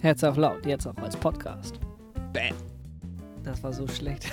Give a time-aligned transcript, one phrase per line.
[0.00, 1.80] Herz auf laut, jetzt auch als Podcast.
[2.32, 2.54] Bam.
[3.42, 4.30] Das war so schlecht.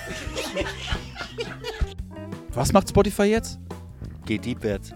[2.50, 3.58] Was macht Spotify jetzt?
[4.26, 4.92] Geht deepwärts.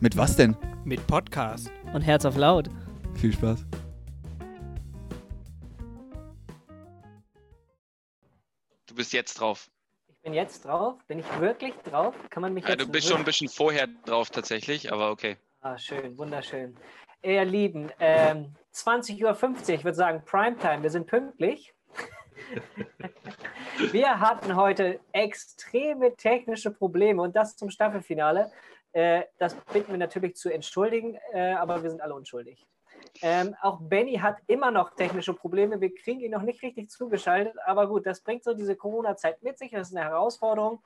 [0.00, 0.56] Mit was denn?
[0.84, 1.70] Mit Podcast.
[1.92, 2.68] Und Herz auf laut.
[3.14, 3.64] Viel Spaß.
[8.86, 9.70] Du bist jetzt drauf.
[10.08, 10.96] Ich bin jetzt drauf.
[11.06, 12.14] Bin ich wirklich drauf?
[12.30, 15.36] Kann man mich Ja, jetzt du bist schon ein bisschen vorher drauf tatsächlich, aber okay.
[15.60, 16.76] Ah, schön, wunderschön.
[17.22, 21.74] Ihr Lieben, ähm, 20.50 Uhr, ich würde sagen Primetime, wir sind pünktlich.
[23.90, 28.52] wir hatten heute extreme technische Probleme und das zum Staffelfinale.
[28.92, 32.66] Äh, das bitten wir natürlich zu entschuldigen, äh, aber wir sind alle unschuldig.
[33.22, 35.80] Ähm, auch Benny hat immer noch technische Probleme.
[35.80, 39.58] Wir kriegen ihn noch nicht richtig zugeschaltet, aber gut, das bringt so diese Corona-Zeit mit
[39.58, 39.70] sich.
[39.70, 40.82] Das ist eine Herausforderung.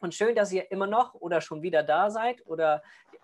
[0.00, 2.82] Und schön, dass ihr immer noch oder schon wieder da seid oder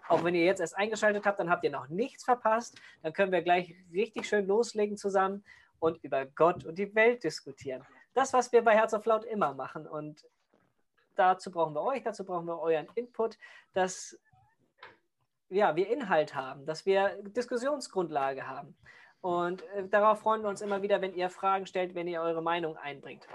[0.09, 2.81] auch wenn ihr jetzt erst eingeschaltet habt, dann habt ihr noch nichts verpasst.
[3.03, 5.45] Dann können wir gleich richtig schön loslegen zusammen
[5.79, 7.85] und über Gott und die Welt diskutieren.
[8.15, 9.87] Das, was wir bei Herz auf Laut immer machen.
[9.87, 10.25] Und
[11.17, 13.39] dazu brauchen wir euch, dazu brauchen wir euren Input,
[13.73, 14.19] dass
[15.49, 18.77] ja, wir Inhalt haben, dass wir Diskussionsgrundlage haben.
[19.21, 22.43] Und äh, darauf freuen wir uns immer wieder, wenn ihr Fragen stellt, wenn ihr eure
[22.43, 23.27] Meinung einbringt.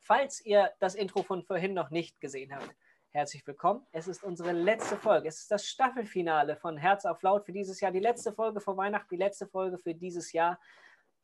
[0.00, 2.74] Falls ihr das Intro von vorhin noch nicht gesehen habt,
[3.14, 3.86] herzlich willkommen.
[3.92, 5.28] Es ist unsere letzte Folge.
[5.28, 7.92] Es ist das Staffelfinale von Herz auf Laut für dieses Jahr.
[7.92, 10.58] Die letzte Folge vor Weihnachten, die letzte Folge für dieses Jahr,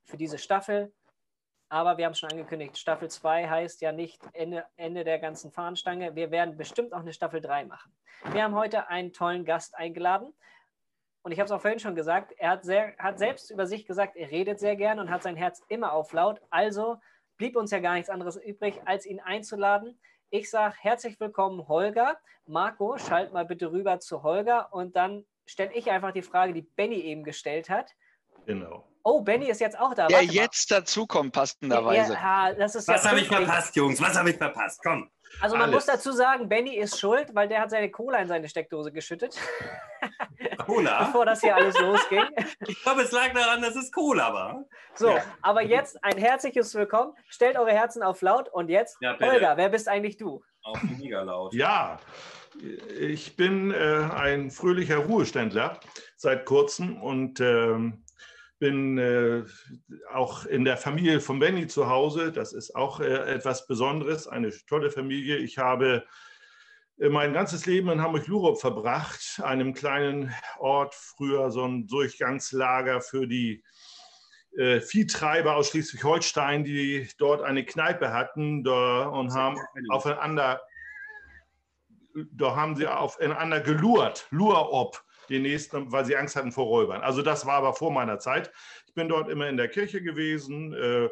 [0.04, 0.92] für diese Staffel.
[1.70, 6.14] Aber wir haben schon angekündigt, Staffel 2 heißt ja nicht Ende, Ende der ganzen Fahnenstange.
[6.14, 7.90] Wir werden bestimmt auch eine Staffel 3 machen.
[8.32, 10.34] Wir haben heute einen tollen Gast eingeladen.
[11.22, 13.86] Und ich habe es auch vorhin schon gesagt, er hat, sehr, hat selbst über sich
[13.86, 16.42] gesagt, er redet sehr gern und hat sein Herz immer auf laut.
[16.50, 16.98] Also
[17.38, 19.98] blieb uns ja gar nichts anderes übrig, als ihn einzuladen.
[20.30, 22.18] Ich sage herzlich willkommen, Holger.
[22.46, 26.60] Marco, schalt mal bitte rüber zu Holger und dann stelle ich einfach die Frage, die
[26.60, 27.94] Benny eben gestellt hat.
[28.44, 28.86] Genau.
[29.04, 30.06] Oh, Benny ist jetzt auch da.
[30.06, 32.12] Der Warte jetzt dazukommt, passenderweise.
[32.12, 34.02] Ja, das ist Was ja habe ich verpasst, Jungs?
[34.02, 34.80] Was habe ich verpasst?
[34.82, 35.10] Komm.
[35.40, 35.74] Also man Alles.
[35.74, 39.36] muss dazu sagen, Benny ist schuld, weil der hat seine Cola in seine Steckdose geschüttet,
[40.66, 41.04] Cola?
[41.04, 42.24] bevor das hier alles losging.
[42.66, 44.64] Ich glaube, es lag daran, dass es Cola war.
[44.94, 45.22] So, Ja.
[45.42, 47.12] aber jetzt ein herzliches Willkommen.
[47.28, 49.16] Stellt eure Herzen auf laut und jetzt, Ja.
[49.20, 50.42] Holger, wer bist eigentlich du?
[50.62, 51.54] Auf mega laut.
[51.54, 51.98] Ja,
[52.98, 55.78] ich bin äh, ein fröhlicher Ruheständler
[56.16, 58.04] seit kurzem und ähm,
[58.58, 59.44] bin äh,
[60.12, 62.32] auch in der Familie von Benny zu Hause.
[62.32, 65.36] Das ist auch äh, etwas Besonderes, eine tolle Familie.
[65.36, 66.04] Ich habe
[66.98, 73.26] äh, mein ganzes Leben in Hamburg-Lurup verbracht, einem kleinen Ort, früher so ein Durchgangslager für
[73.26, 73.62] die
[74.56, 79.58] äh, Viehtreiber aus Schleswig-Holstein, die dort eine Kneipe hatten da, und haben
[79.90, 80.60] aufeinander,
[82.32, 87.02] da haben sie aufeinander gelurrt, Lurop, den nächsten, weil sie Angst hatten vor Räubern.
[87.02, 88.50] Also das war aber vor meiner Zeit.
[88.86, 91.08] Ich bin dort immer in der Kirche gewesen, äh,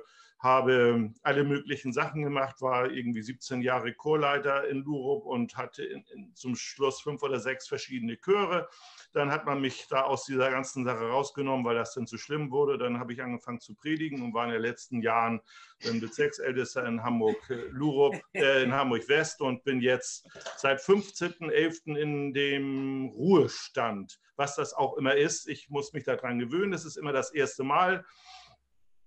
[0.46, 6.04] habe alle möglichen Sachen gemacht, war irgendwie 17 Jahre Chorleiter in Lurup und hatte in,
[6.14, 8.68] in, zum Schluss fünf oder sechs verschiedene Chöre.
[9.12, 12.50] Dann hat man mich da aus dieser ganzen Sache rausgenommen, weil das dann zu schlimm
[12.50, 12.78] wurde.
[12.78, 15.40] Dann habe ich angefangen zu predigen und war in den letzten Jahren
[15.80, 21.96] dann Bezirksältester in Hamburg äh, Lurup, äh, in Hamburg West und bin jetzt seit 15.11.
[21.96, 25.48] in dem Ruhestand, was das auch immer ist.
[25.48, 26.72] Ich muss mich daran gewöhnen.
[26.72, 28.04] Es ist immer das erste Mal.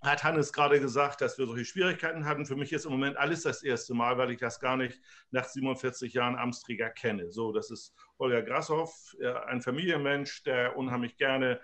[0.02, 2.46] Hat Hannes gerade gesagt, dass wir solche Schwierigkeiten hatten.
[2.46, 5.00] Für mich ist im Moment alles das erste Mal, weil ich das gar nicht
[5.32, 7.32] nach 47 Jahren Amtsträger kenne.
[7.32, 11.60] So, das ist Holger Grashoff, äh, ein Familienmensch, der unheimlich gerne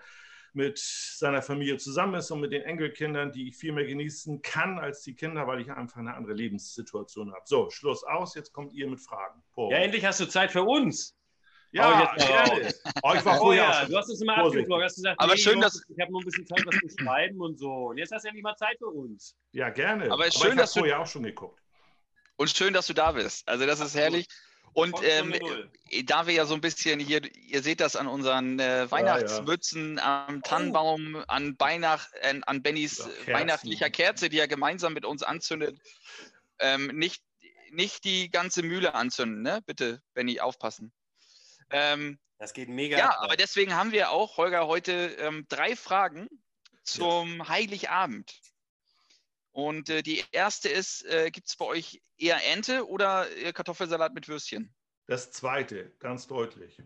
[0.52, 4.78] mit seiner Familie zusammen ist und mit den Enkelkindern, die ich viel mehr genießen kann
[4.78, 7.42] als die Kinder, weil ich einfach eine andere Lebenssituation habe.
[7.44, 8.34] So, Schluss aus.
[8.34, 9.42] Jetzt kommt ihr mit Fragen.
[9.54, 9.70] Paul.
[9.72, 11.15] Ja, endlich hast du Zeit für uns.
[11.76, 12.82] Ja, ich jetzt.
[13.02, 14.84] Oh, ich war Oh vorher auch ja, du hast es immer abgeblockt.
[14.84, 17.40] Hast gesagt, Aber schön, Jungs, dass- ich habe noch ein bisschen Zeit, was zu schreiben
[17.40, 17.70] und so.
[17.70, 19.36] Und jetzt hast du endlich mal Zeit für uns.
[19.52, 20.10] Ja, gerne.
[20.10, 21.60] Aber es ist ich schön, habe dass du- vorher auch schon geguckt.
[22.36, 23.48] Und schön, dass du da bist.
[23.48, 24.26] Also das ist herrlich.
[24.74, 25.70] Und ähm, null.
[26.04, 30.42] da wir ja so ein bisschen hier, ihr seht das an unseren äh, Weihnachtsmützen, am
[30.42, 33.32] Tannenbaum, an, Weihnacht, äh, an Bennys Ja, äh, Kerzen.
[33.32, 35.78] weihnachtlicher Kerze, die er gemeinsam mit uns anzündet.
[36.58, 37.22] Ähm, nicht,
[37.70, 39.62] nicht die ganze Mühle anzünden, ne?
[39.64, 40.92] Bitte, Benny, aufpassen.
[41.70, 42.98] Ähm, Das geht mega.
[42.98, 43.16] ja, ab.
[43.20, 46.28] aber deswegen haben wir auch, Holger, heute ähm, drei Fragen
[46.82, 48.40] zum Heiligabend.
[49.52, 54.12] Und äh, die erste ist, äh, gibt es bei euch eher Ente oder äh, Kartoffelsalat
[54.14, 54.74] mit Würstchen?
[55.06, 56.78] Das zweite, ganz deutlich.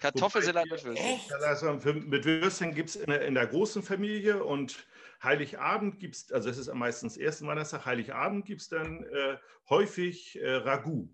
[0.00, 1.20] Kartoffelsalat mit Würstchen.
[1.28, 4.86] Ja, mit Würstchen gibt es in, der- in der großen Familie und
[5.22, 9.38] Heiligabend gibt es, also es ist meistens ersten Weihnachtstag, Heiligabend gibt es dann äh,
[9.70, 11.08] häufig äh, Ragout.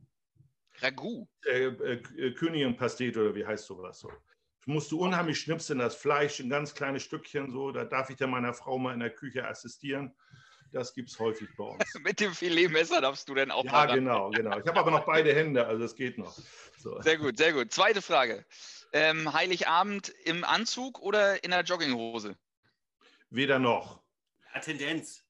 [0.82, 1.28] Ragout.
[1.46, 4.10] Äh, äh, Königin-Pastete oder wie heißt sowas so.
[4.66, 7.72] musst du unheimlich schnipseln, das Fleisch in ganz kleine Stückchen so.
[7.72, 10.14] Da darf ich dann meiner Frau mal in der Küche assistieren.
[10.72, 11.82] Das gibt es häufig bei uns.
[12.04, 13.98] Mit dem Filetmesser darfst du dann auch Ja, mal ran.
[13.98, 14.58] genau, genau.
[14.58, 16.38] Ich habe aber noch beide Hände, also es geht noch.
[16.78, 17.00] So.
[17.02, 17.72] Sehr gut, sehr gut.
[17.72, 18.44] Zweite Frage.
[18.92, 22.36] Ähm, Heiligabend im Anzug oder in der Jogginghose?
[23.30, 24.02] Weder noch.
[24.54, 25.24] Ja, Tendenz.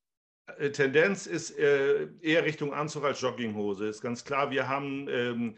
[0.58, 3.87] Äh, Tendenz ist äh, eher Richtung Anzug als Jogginghose.
[3.87, 5.56] Ist ganz klar, wir haben, ähm,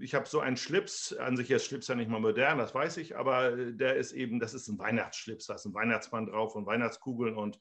[0.00, 2.96] ich habe so einen Schlips, an sich ist Schlips ja nicht mal modern, das weiß
[2.96, 6.54] ich, aber äh, der ist eben, das ist ein Weihnachtsschlips, da ist ein Weihnachtsmann drauf
[6.54, 7.58] und Weihnachtskugeln und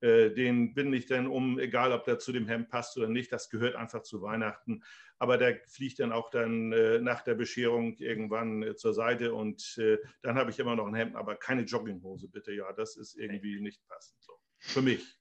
[0.00, 3.32] äh, den binde ich dann um, egal ob der zu dem Hemd passt oder nicht,
[3.32, 4.82] das gehört einfach zu Weihnachten.
[5.20, 9.80] Aber der fliegt dann auch dann äh, nach der Bescherung irgendwann äh, zur Seite und
[10.22, 13.60] dann habe ich immer noch ein Hemd, aber keine Jogginghose bitte, ja, das ist irgendwie
[13.60, 14.32] nicht passend so.
[14.58, 15.17] Für mich.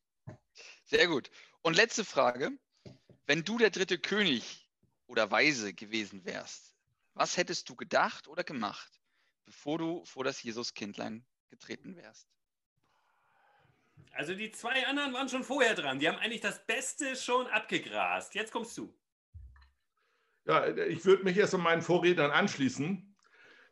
[0.88, 1.30] Sehr gut.
[1.62, 2.52] Und letzte Frage.
[3.26, 4.70] Wenn du der dritte König
[5.06, 6.74] oder Weise gewesen wärst,
[7.14, 9.02] was hättest du gedacht oder gemacht,
[9.44, 12.30] bevor du vor das Jesuskindlein getreten wärst?
[14.14, 16.00] Also die zwei anderen waren schon vorher dran.
[16.00, 18.34] Die haben eigentlich das Beste schon abgegrast.
[18.34, 18.98] Jetzt kommst du.
[20.46, 23.14] Ja, ich würde mich erst an meinen Vorrednern anschließen.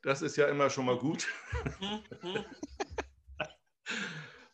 [0.02, 1.28] Das ist ja immer schon mal gut.
[1.80, 2.46] Hm, hm.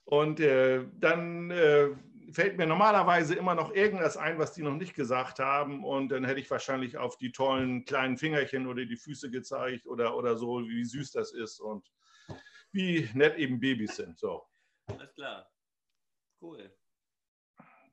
[0.04, 1.90] Und äh, dann äh,
[2.31, 5.83] fällt mir normalerweise immer noch irgendwas ein, was die noch nicht gesagt haben.
[5.83, 10.16] Und dann hätte ich wahrscheinlich auf die tollen kleinen Fingerchen oder die Füße gezeigt oder,
[10.16, 11.92] oder so, wie süß das ist und
[12.72, 14.18] wie nett eben Babys sind.
[14.18, 14.44] So,
[14.88, 15.50] Alles klar.
[16.42, 16.74] Cool.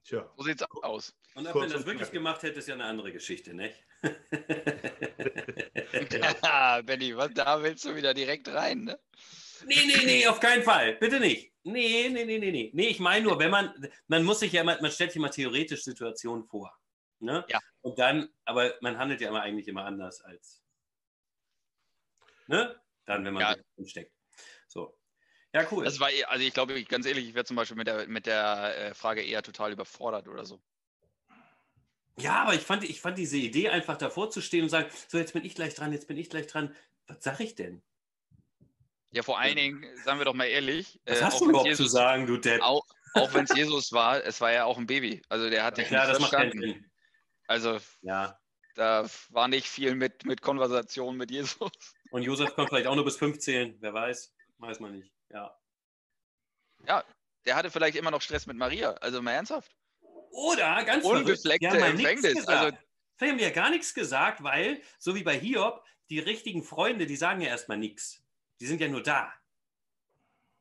[0.05, 0.33] tja.
[0.37, 1.15] So sieht's aus.
[1.35, 3.85] Und ob Kurz man das wirklich gemacht hätte, ist ja eine andere Geschichte, nicht?
[6.43, 8.99] Ja, Benny, was, da willst du wieder direkt rein, ne?
[9.67, 10.95] Nee, nee, nee, auf keinen Fall.
[10.97, 11.53] Bitte nicht.
[11.65, 12.71] Nee, nee, nee, nee, nee.
[12.73, 15.29] Nee, ich meine nur, wenn man, man muss sich ja immer, man stellt sich mal
[15.29, 16.77] theoretisch Situationen vor.
[17.21, 17.45] Ne?
[17.49, 17.59] Ja.
[17.81, 20.63] Und dann, aber man handelt ja immer eigentlich immer anders als,
[22.47, 22.81] ne?
[23.07, 23.87] Dann, wenn man Ja.
[23.87, 24.13] steckt.
[24.69, 24.97] So.
[25.53, 25.85] Ja, cool.
[25.85, 28.27] Das war, eh- also ich glaube, ganz ehrlich, ich wäre zum Beispiel mit der, mit
[28.27, 30.61] der äh, Frage eher total überfordert oder so.
[32.19, 35.19] Ja, aber ich fand, ich fand diese Idee, einfach davor zu stehen und sagen, so,
[35.19, 36.75] jetzt bin ich gleich dran, jetzt bin ich gleich dran.
[37.07, 37.83] Was sag ich denn?
[39.11, 41.87] Ja, vor allen Dingen, sagen wir doch mal ehrlich, Was äh, hast du überhaupt Jesus,
[41.87, 42.61] zu sagen, du Depp?
[42.63, 42.85] Auch,
[43.15, 45.23] auch wenn es Jesus war, es war ja auch ein Baby.
[45.29, 46.81] Also der hat Ja, dich klar, nicht das macht keinen verstanden.
[46.81, 46.91] Sinn.
[47.47, 48.39] Also Ja.
[48.75, 51.71] da war nicht viel mit, mit Konversation mit Jesus.
[52.11, 54.35] Und Josef kommt vielleicht auch nur bis fünf zählen, wer weiß.
[54.59, 55.13] Weiß man nicht.
[55.31, 55.55] Ja.
[57.47, 58.93] Der hatte vielleicht immer noch Stress mit Maria.
[58.95, 59.75] Also mal ernsthaft.
[60.31, 62.47] Oder ganz verrückt, Unbefleckte nichts Empfängnis.
[62.47, 62.77] Also
[63.17, 67.07] Vielleicht haben die ja gar nichts gesagt, weil, so wie bei Hiob, die richtigen Freunde,
[67.07, 68.23] die sagen ja erstmal nichts.
[68.61, 69.33] Die sind ja nur da.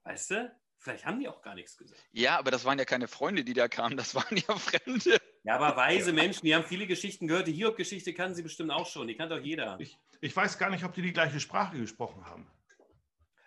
[0.03, 0.55] Weißt du?
[0.79, 1.99] Vielleicht haben die auch gar nichts gesagt.
[2.11, 3.97] ja, aber das waren ja keine Freunde, die da kamen.
[3.97, 5.19] Das waren ja Fremde.
[5.43, 7.47] Ja, aber weise Menschen, die haben viele Geschichten gehört.
[7.47, 9.07] Die Hiob-Geschichte kannten sie bestimmt auch schon.
[9.07, 9.77] Die kann doch jeder.
[9.79, 12.49] Ich, ich weiß gar nicht, ob die die gleiche Sprache gesprochen haben.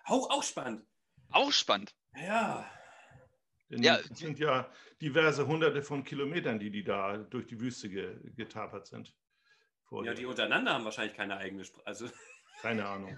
[0.08, 0.84] Oh, auch spannend.
[1.30, 1.94] Auch spannend.
[2.16, 2.68] Ja.
[3.68, 3.98] Denn Ja.
[3.98, 4.68] es sind ja
[5.00, 9.14] diverse hunderte von Kilometern, die die da durch die Wüste ge, getapert sind.
[9.84, 10.12] Vorher.
[10.12, 11.86] Ja, die untereinander haben wahrscheinlich keine eigene Sprache.
[11.86, 12.10] Also,
[12.60, 13.16] Keine Ahnung.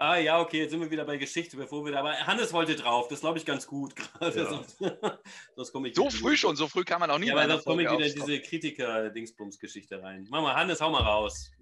[0.00, 2.00] Ah ja, okay, jetzt sind wir wieder bei Geschichte, bevor wir da.
[2.00, 4.40] Aber Hannes wollte drauf, das glaube ich ganz gut gerade.
[4.40, 4.48] Ja.
[4.48, 4.78] Sonst,
[5.54, 7.64] sonst komme ich So früh schon, so früh kann man auch nie Ja, aber sonst
[7.64, 10.26] komme ich wieder in diese Kritiker-Dingsbums-Geschichte rein.
[10.30, 11.52] Mach mal, Hannes, hau mal raus.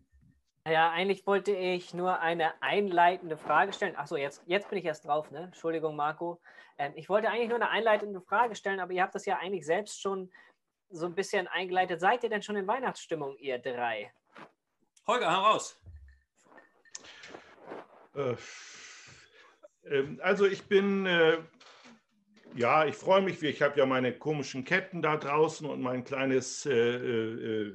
[0.66, 3.96] Ja, eigentlich wollte ich nur eine einleitende Frage stellen.
[3.96, 5.44] Achso, jetzt, jetzt bin ich erst drauf, ne?
[5.44, 6.40] Entschuldigung, Marco.
[6.76, 9.66] Ähm, ich wollte eigentlich nur eine einleitende Frage stellen, aber ihr habt das ja eigentlich
[9.66, 10.30] selbst schon
[10.90, 12.00] so ein bisschen eingeleitet.
[12.00, 14.12] Seid ihr denn schon in Weihnachtsstimmung, ihr drei?
[15.06, 15.58] Holger, hau
[18.18, 18.36] Äh,
[19.84, 21.38] ähm, also ich bin, äh,
[22.56, 26.66] ja, ich freue mich, ich habe ja meine komischen Ketten da draußen und mein kleines
[26.66, 27.72] äh, äh,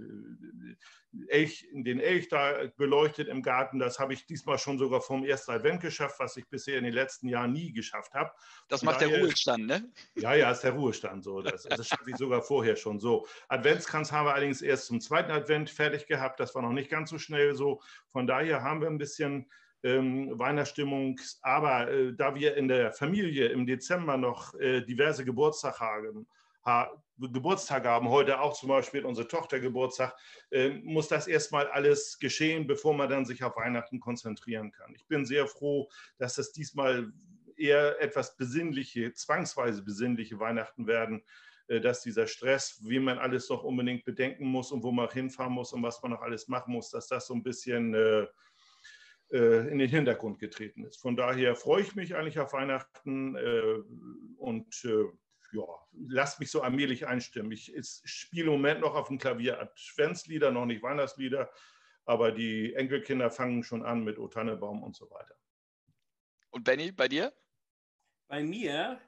[1.28, 3.78] Elch, den Elch da beleuchtet im Garten.
[3.78, 6.94] Das habe ich diesmal schon sogar vom ersten Advent geschafft, was ich bisher in den
[6.94, 8.32] letzten Jahren nie geschafft habe.
[8.68, 9.92] Das Von macht der daher- Ruhestand, ne?
[10.16, 11.44] Ja, ja, ist der Ruhestand so.
[11.44, 13.28] Das, das schaffe ich sogar vorher schon so.
[13.48, 16.40] Adventskranz haben wir allerdings erst zum zweiten Advent fertig gehabt.
[16.40, 17.80] Das war noch nicht ganz so schnell so.
[18.12, 19.48] Von daher haben wir ein bisschen
[19.84, 21.20] ähm, Weihnachtsstimmung.
[21.42, 26.28] Aber äh, da wir in der Familie im Dezember noch äh, diverse Geburtstage haben,
[26.66, 30.16] ha, Geburtstage haben, heute auch zum Beispiel unsere Tochter Geburtstag,
[30.52, 34.94] äh, muss das erstmal alles geschehen, bevor man dann sich auf Weihnachten konzentrieren kann.
[34.96, 37.12] Ich bin sehr froh, dass das diesmal
[37.56, 41.24] eher etwas besinnliche, zwangsweise besinnliche Weihnachten werden,
[41.68, 45.54] äh, dass dieser Stress, wie man alles noch unbedingt bedenken muss und wo man hinfahren
[45.54, 48.26] muss und was man noch alles machen muss, dass das so ein bisschen äh,
[49.38, 51.02] in den Hintergrund getreten ist.
[51.02, 53.82] Von daher freue ich mich eigentlich auf Weihnachten äh,
[54.38, 55.06] und äh,
[55.54, 55.64] ja,
[56.08, 57.52] lasst mich so allmählich einstimmen.
[57.52, 61.50] Ich, ich spiele im Moment noch auf dem Klavier Adventslieder, noch nicht Weihnachtslieder,
[62.06, 65.36] aber die Enkelkinder fangen schon an mit O Tannebaum und so weiter.
[66.52, 67.34] Und Benny, bei dir?
[68.28, 69.00] Bei mir,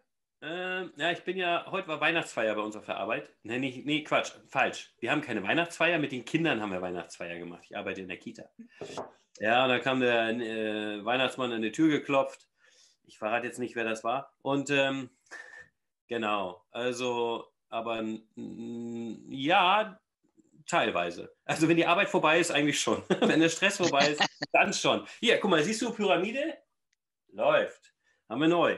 [0.42, 3.32] ähm, ja, ich bin ja, heute war Weihnachtsfeier bei uns auf der Arbeit.
[3.44, 4.94] Nee, nicht, nee, Quatsch, falsch.
[5.00, 7.64] Wir haben keine Weihnachtsfeier, mit den Kindern haben wir Weihnachtsfeier gemacht.
[7.66, 8.50] Ich arbeite in der Kita.
[9.40, 12.48] Ja, und da kam der äh, Weihnachtsmann an die Tür geklopft.
[13.04, 14.34] Ich verrate jetzt nicht, wer das war.
[14.42, 15.10] Und ähm,
[16.08, 18.04] genau, also, aber
[18.36, 20.00] ja,
[20.66, 21.36] teilweise.
[21.46, 23.04] Also wenn die Arbeit vorbei ist, eigentlich schon.
[23.22, 25.06] wenn der Stress vorbei ist, dann schon.
[25.20, 26.58] Hier, guck mal, siehst du Pyramide?
[27.28, 27.94] Läuft.
[28.30, 28.78] Haben wir neu.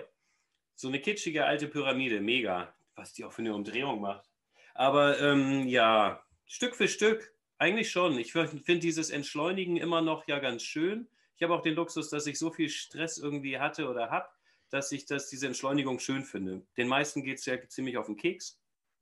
[0.75, 2.73] So eine kitschige alte Pyramide, mega.
[2.95, 4.29] Was die auch für eine Umdrehung macht.
[4.73, 8.17] Aber ähm, ja, Stück für Stück, eigentlich schon.
[8.19, 11.07] Ich finde dieses Entschleunigen immer noch ja ganz schön.
[11.35, 14.27] Ich habe auch den Luxus, dass ich so viel Stress irgendwie hatte oder habe,
[14.69, 16.65] dass ich das, diese Entschleunigung schön finde.
[16.77, 18.59] Den meisten geht es ja ziemlich auf den Keks.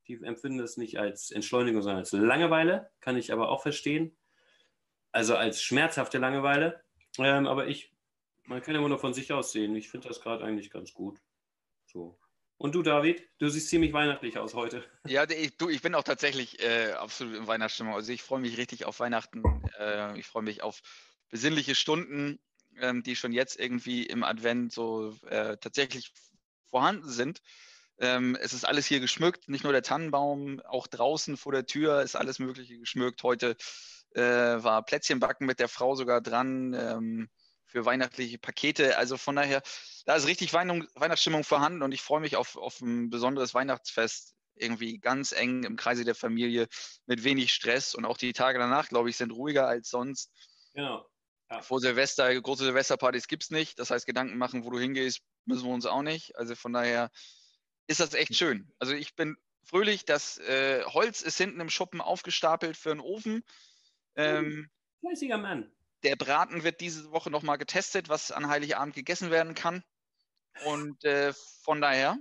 [0.08, 2.92] Die empfinden es nicht als Entschleunigung, sondern als Langeweile.
[3.00, 4.16] Kann ich aber auch verstehen.
[5.12, 6.84] Also als schmerzhafte Langeweile.
[7.18, 7.94] Ähm, aber ich,
[8.44, 9.76] man kann ja immer nur von sich aus sehen.
[9.76, 11.22] Ich finde das gerade eigentlich ganz gut.
[11.86, 12.20] So.
[12.58, 13.28] Und du, David?
[13.38, 14.84] Du siehst ziemlich weihnachtlich aus heute.
[15.08, 17.94] Ja, ich, du, ich bin auch tatsächlich äh, absolut in Weihnachtsstimmung.
[17.94, 19.44] Also ich freue mich richtig auf Weihnachten.
[19.78, 20.82] Äh, ich freue mich auf
[21.30, 22.40] besinnliche Stunden,
[22.80, 26.12] ähm, die schon jetzt irgendwie im Advent so äh, tatsächlich
[26.70, 27.42] vorhanden sind.
[28.00, 32.02] Ähm, es ist alles hier geschmückt, nicht nur der Tannenbaum, auch draußen vor der Tür
[32.02, 33.24] ist alles Mögliche geschmückt.
[33.24, 33.56] Heute
[34.12, 37.30] äh, war Plätzchenbacken mit der Frau sogar dran ähm,
[37.76, 38.98] für weihnachtliche Pakete.
[38.98, 39.62] Also von daher,
[40.06, 44.34] da ist richtig Weihn Weihnachtsstimmung vorhanden und ich freue mich auf, auf ein besonderes Weihnachtsfest.
[44.58, 46.70] Irgendwie ganz eng im Kreise der Familie
[47.06, 50.32] mit wenig Stress und auch die Tage danach, glaube ich, sind ruhiger als sonst.
[50.74, 51.06] Genau.
[51.60, 53.78] Vor Silvester, große Silvesterpartys gibt es nicht.
[53.78, 56.38] Das heißt, Gedanken machen, wo du hingehst, müssen wir uns auch nicht.
[56.38, 57.12] Also von daher
[57.88, 58.72] ist das echt schön.
[58.80, 60.06] Also ich bin fröhlich.
[60.06, 63.44] Das äh, Holz ist hinten im Schuppen aufgestapelt für einen Ofen.
[64.16, 64.70] Ähm,
[65.02, 65.75] Fleißiger Mann.
[66.06, 69.84] Der Braten wird diese Woche nochmal getestet, was an Heiligabend gegessen werden kann.
[70.66, 71.34] Und äh,
[71.64, 72.18] von daher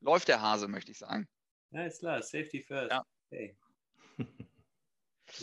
[0.00, 1.28] läuft der Hase, möchte ich sagen.
[1.70, 2.20] Ja, ist klar.
[2.22, 2.90] Safety first.
[2.90, 3.04] Ja.
[3.30, 3.56] Hey.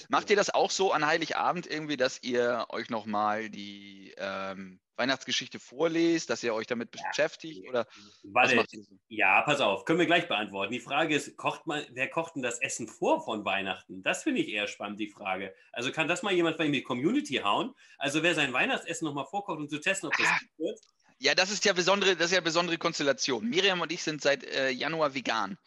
[0.10, 5.60] Macht ihr das auch so an Heiligabend irgendwie, dass ihr euch nochmal die ähm, Weihnachtsgeschichte
[5.60, 7.68] vorlest, dass ihr euch damit beschäftigt?
[7.68, 9.00] Oder was Warte, macht ihr so?
[9.08, 10.72] ja, pass auf, können wir gleich beantworten.
[10.74, 14.03] Die Frage ist, kocht man, wer kocht denn das Essen vor von Weihnachten?
[14.03, 15.56] Das finde ich eher spannend, die Frage.
[15.72, 17.74] Also kann das mal jemand bei mir Community hauen?
[17.98, 20.38] Also wer sein Weihnachtsessen nochmal vorkocht, um zu testen, ob das Ah.
[20.39, 20.79] gut wird?
[21.22, 23.50] Ja, das ist ja besondere, das ist ja besondere Konstellation.
[23.50, 25.58] Miriam und ich sind seit äh, Januar vegan.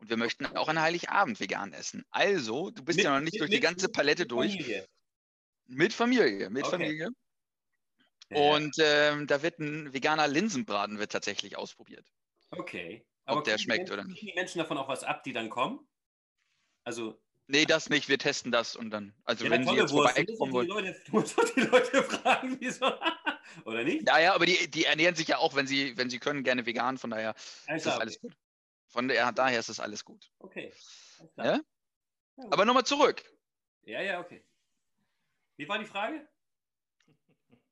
[0.00, 2.04] Und wir möchten auch an Heiligabend vegan essen.
[2.10, 4.52] Also, du bist Mit- ja noch nicht mit- durch die ganze Palette mit durch.
[4.52, 4.86] Familie.
[5.66, 6.70] Mit Familie, mit Okay.
[6.72, 7.08] Familie.
[8.30, 12.10] Ja, Und ähm, da wird ein veganer Linsenbraten wird tatsächlich ausprobiert.
[12.50, 13.06] okay.
[13.26, 15.86] ob der schmeckt Menschen- oder kriegen die Menschen davon auch was ab, die dann kommen?
[16.84, 18.08] Also, Nee, das nicht.
[18.08, 19.14] Wir testen das und dann.
[19.24, 20.68] Also ja, wenn Sie jetzt vorbeikommen wollen.
[20.68, 22.86] Leute, du musst doch die Leute fragen, wieso.
[23.66, 24.08] Oder nicht?
[24.08, 26.64] Ja, ja, aber die, die ernähren sich ja auch, wenn sie, wenn sie können, gerne
[26.64, 26.96] vegan.
[26.96, 28.28] Von daher ist Alles das klar, alles okay.
[28.28, 28.36] gut.
[28.88, 30.30] Von der, daher ist das alles gut.
[30.38, 30.72] Okay.
[31.36, 31.60] Ja?
[32.50, 33.22] Aber nochmal zurück.
[33.82, 34.42] ja, ja, okay.
[35.56, 36.26] Wie war die Frage?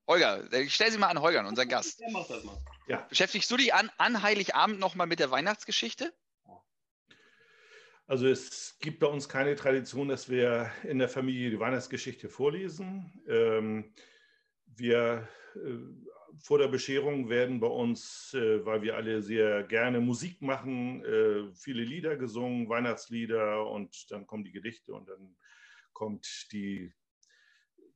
[0.06, 2.00] Holger, ich stelle sie mal an Holger, unseren Gast.
[2.00, 2.58] Ja, mach das mal.
[3.08, 6.12] Beschäftigst du dich an, an Heiligabend nochmal mit der Weihnachtsgeschichte?
[8.06, 13.22] Also es gibt bei uns keine Tradition, dass wir in der Familie die Weihnachtsgeschichte vorlesen.
[13.28, 13.94] Ähm,
[14.66, 15.78] wir äh,
[16.38, 21.54] vor der Bescherung werden bei uns, äh, weil wir alle sehr gerne Musik machen, äh,
[21.54, 25.36] viele Lieder gesungen, Weihnachtslieder und dann kommen die Gedichte und dann
[25.92, 26.92] kommt die,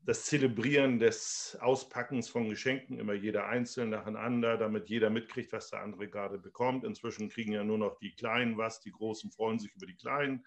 [0.07, 5.83] das Zelebrieren des Auspackens von Geschenken, immer jeder einzeln nacheinander, damit jeder mitkriegt, was der
[5.83, 6.85] andere gerade bekommt.
[6.85, 10.47] Inzwischen kriegen ja nur noch die Kleinen was, die Großen freuen sich über die Kleinen,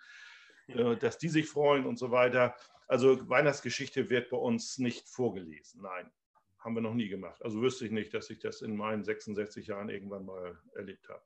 [0.67, 2.55] äh, dass die sich freuen und so weiter.
[2.87, 6.09] Also Weihnachtsgeschichte wird bei uns nicht vorgelesen, nein.
[6.59, 7.43] Haben wir noch nie gemacht.
[7.43, 11.23] Also wüsste ich nicht, dass ich das in meinen 66 Jahren irgendwann mal erlebt habe.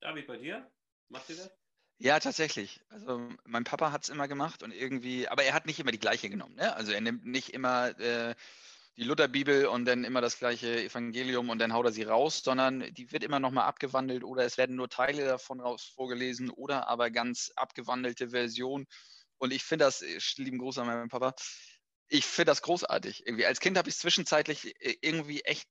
[0.00, 0.70] David, bei dir?
[1.08, 1.65] Macht ihr das?
[1.98, 2.80] Ja, tatsächlich.
[2.90, 5.98] Also mein Papa hat es immer gemacht und irgendwie, aber er hat nicht immer die
[5.98, 6.54] gleiche genommen.
[6.56, 6.74] Ne?
[6.76, 8.34] Also er nimmt nicht immer äh,
[8.96, 12.80] die Lutherbibel und dann immer das gleiche Evangelium und dann haut er sie raus, sondern
[12.94, 17.10] die wird immer nochmal abgewandelt oder es werden nur Teile davon raus vorgelesen oder aber
[17.10, 18.86] ganz abgewandelte Versionen.
[19.38, 21.34] Und ich finde das, äh, lieben Gruß an meinen Papa,
[22.08, 23.26] ich finde das großartig.
[23.26, 25.66] Irgendwie als Kind habe ich es zwischenzeitlich äh, irgendwie echt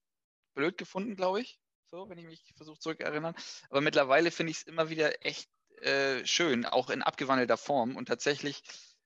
[0.55, 1.59] blöd gefunden, glaube ich.
[1.91, 3.35] So, wenn ich mich versuche zurückerinnern.
[3.69, 5.49] Aber mittlerweile finde ich es immer wieder echt
[5.81, 7.95] äh, schön, auch in abgewandelter Form.
[7.95, 8.63] Und tatsächlich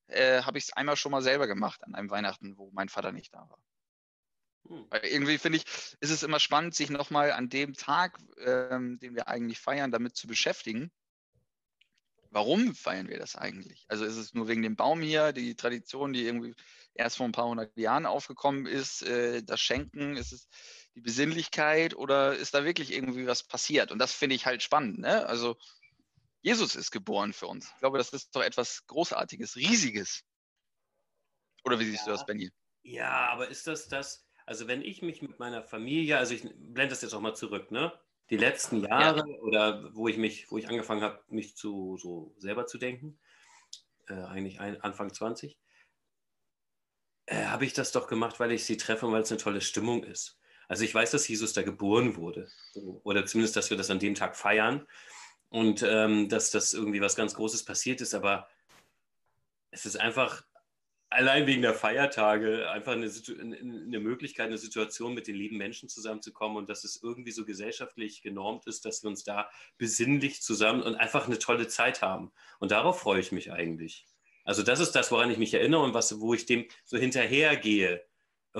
[0.07, 3.11] äh, habe ich es einmal schon mal selber gemacht an einem Weihnachten, wo mein Vater
[3.11, 3.59] nicht da war.
[4.67, 4.85] Hm.
[4.89, 5.65] Weil irgendwie finde ich,
[5.99, 10.15] ist es immer spannend, sich nochmal an dem Tag, ähm, den wir eigentlich feiern, damit
[10.15, 10.91] zu beschäftigen.
[12.31, 13.85] Warum feiern wir das eigentlich?
[13.87, 16.53] Also ist es nur wegen dem Baum hier, die Tradition, die irgendwie
[16.93, 21.03] erst vor ein paar hundert Jahren aufgekommen ist, äh, das Schenken, ist es die die
[21.03, 23.91] Besinnlichkeit oder ist da wirklich irgendwie was passiert?
[23.91, 24.99] Und das finde ich halt spannend.
[24.99, 25.25] Ne?
[25.25, 25.55] Also
[26.41, 27.71] Jesus ist geboren für uns.
[27.73, 30.23] Ich glaube, das ist doch etwas Großartiges, Riesiges.
[31.65, 32.17] Oder wie siehst du Ja.
[32.17, 32.49] das, Benny?
[32.83, 34.25] Ja, aber ist das das?
[34.45, 37.71] Also wenn ich mich mit meiner Familie, also ich blende das jetzt auch mal zurück,
[37.71, 37.99] ne?
[38.29, 42.65] Die letzten Jahre oder wo ich mich, wo ich angefangen habe, mich zu so selber
[42.65, 43.19] zu denken,
[44.07, 45.59] äh, eigentlich ein, Anfang 20,
[47.25, 49.61] äh, habe ich das doch gemacht, weil ich sie treffe und weil es eine tolle
[49.61, 50.39] Stimmung ist.
[50.67, 52.49] Also ich weiß, dass Jesus da geboren wurde.
[53.03, 54.87] Oder zumindest, dass wir das an dem Tag feiern
[55.49, 58.47] und ähm, dass das irgendwie was ganz Großes passiert ist, aber
[59.71, 60.43] es ist einfach
[61.09, 66.57] allein wegen der Feiertage einfach eine, eine Möglichkeit, eine Situation mit den lieben Menschen zusammenzukommen
[66.57, 70.95] und dass es irgendwie so gesellschaftlich genormt ist, dass wir uns da besinnlich zusammen und
[70.95, 72.31] einfach eine tolle Zeit haben.
[72.59, 74.05] Und darauf freue ich mich eigentlich.
[74.43, 78.03] Also das ist das, woran ich mich erinnere und was, wo ich dem so hinterhergehe.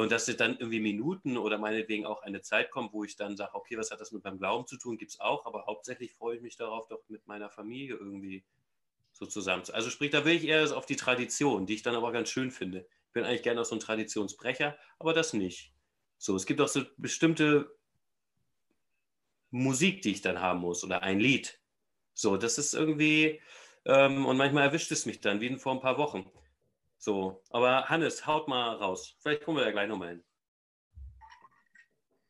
[0.01, 3.37] Und dass es dann irgendwie Minuten oder meinetwegen auch eine Zeit kommt, wo ich dann
[3.37, 6.13] sage, okay, was hat das mit meinem Glauben zu tun, gibt es auch, aber hauptsächlich
[6.13, 8.43] freue ich mich darauf, doch mit meiner Familie irgendwie
[9.13, 9.65] so zusammen.
[9.65, 12.29] zu- Also sprich, da will ich eher auf die Tradition, die ich dann aber ganz
[12.29, 12.87] schön finde.
[13.07, 15.73] Ich bin eigentlich gerne auch so ein Traditionsbrecher, aber das nicht.
[16.17, 17.75] So, es gibt auch so bestimmte
[19.51, 21.59] Musik, die ich dann haben muss oder ein Lied.
[22.13, 23.41] So, das ist irgendwie,
[23.85, 26.29] ähm, und manchmal erwischt es mich dann, wie vor ein paar Wochen.
[27.01, 29.15] So, aber Hannes, haut mal raus.
[29.21, 30.23] Vielleicht kommen wir da gleich nochmal hin.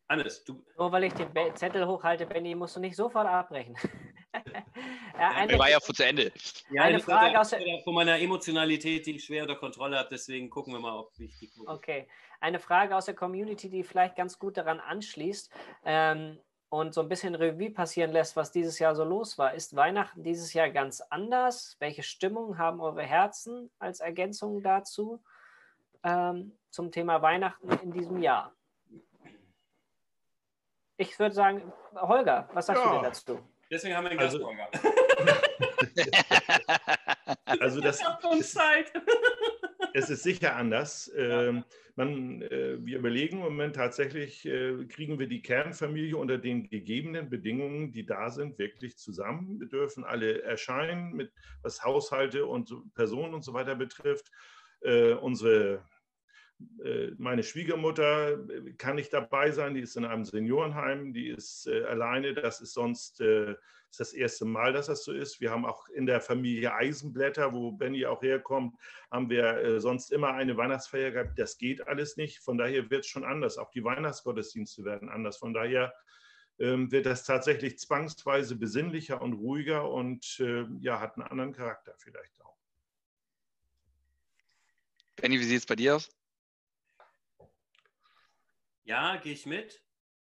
[0.08, 3.76] Hannes, du, Nur weil ich den Be Zettel hochhalte, Benny, musst du nicht sofort abbrechen.
[5.20, 6.32] ja, eine, Der war ja vor zu Ende.
[6.72, 9.98] ja, Eine ich Frage hatte- aus der- von meiner Emotionalität, die ich schwer unter Kontrolle
[9.98, 12.08] habe, deswegen gucken wir mal, ob ich die Kurve Okay,
[12.40, 15.52] eine Frage aus der Community, die vielleicht ganz gut daran anschließt
[15.86, 19.54] ähm, und so ein bisschen Revue passieren lässt, was dieses Jahr so los war.
[19.54, 21.76] Ist Weihnachten dieses Jahr ganz anders?
[21.80, 25.22] Welche Stimmung haben eure Herzen als Ergänzung dazu
[26.04, 28.54] ähm, zum Thema Weihnachten in diesem Jahr?
[30.98, 32.94] Ich würde sagen, Holger, was sagst du Ja.
[32.96, 33.40] denn dazu?
[33.72, 34.70] Deswegen haben wir einen Also- Gastfolger.
[37.60, 38.00] Also das
[38.40, 38.92] ist, Zeit.
[39.94, 41.12] Es ist sicher anders.
[41.16, 41.64] Ähm,
[41.96, 47.30] man, äh, wir überlegen im Moment tatsächlich, äh, kriegen wir die Kernfamilie unter den gegebenen
[47.30, 49.60] Bedingungen, die da sind, wirklich zusammen.
[49.60, 54.32] Wir dürfen alle erscheinen, mit, was Haushalte und so Personen und so weiter betrifft.
[54.82, 55.84] Äh, unsere
[57.18, 61.84] meine Schwiegermutter äh, kann nicht dabei sein, die ist in einem Seniorenheim, die ist äh,
[61.84, 62.34] alleine.
[62.34, 63.56] Das ist sonst äh,
[63.90, 65.42] ist das erste Mal, dass das so ist.
[65.42, 68.76] Wir haben auch in der Familie Eisenblätter, wo Benny auch herkommt,
[69.10, 71.40] haben wir äh, sonst immer eine Weihnachtsfeier gehabt.
[71.40, 72.40] Das geht alles nicht.
[72.40, 73.58] Von daher wird es schon anders.
[73.58, 75.38] Auch die Weihnachtsgottesdienste werden anders.
[75.38, 75.94] Von daher
[76.60, 81.96] ähm, wird das tatsächlich zwangsweise besinnlicher und ruhiger und äh, ja, hat einen anderen Charakter
[81.98, 82.58] vielleicht auch.
[85.16, 86.19] Benny, wie sieht es bei dir aus?
[88.90, 89.84] Ja, gehe ich mit.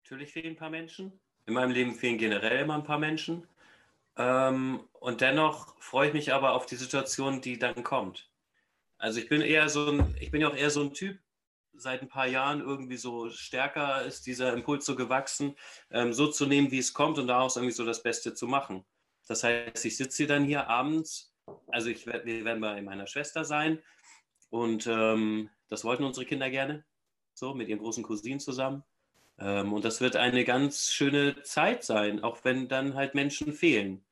[0.03, 1.19] Natürlich fehlen ein paar Menschen.
[1.45, 3.47] In meinem Leben fehlen generell immer ein paar Menschen.
[4.15, 8.31] Ähm, und dennoch freue ich mich aber auf die Situation, die dann kommt.
[8.97, 11.19] Also ich bin eher so ein, ich bin ja auch eher so ein Typ,
[11.73, 15.55] seit ein paar Jahren irgendwie so stärker ist dieser Impuls so gewachsen,
[15.91, 18.83] ähm, so zu nehmen, wie es kommt und daraus irgendwie so das Beste zu machen.
[19.27, 21.31] Das heißt, ich sitze dann hier abends,
[21.67, 23.83] also ich wir werden bei meiner Schwester sein
[24.49, 26.86] und ähm, das wollten unsere Kinder gerne,
[27.37, 28.83] so mit ihren großen Cousinen zusammen.
[29.39, 34.03] Ähm, und das wird eine ganz schöne Zeit sein, auch wenn dann halt Menschen fehlen.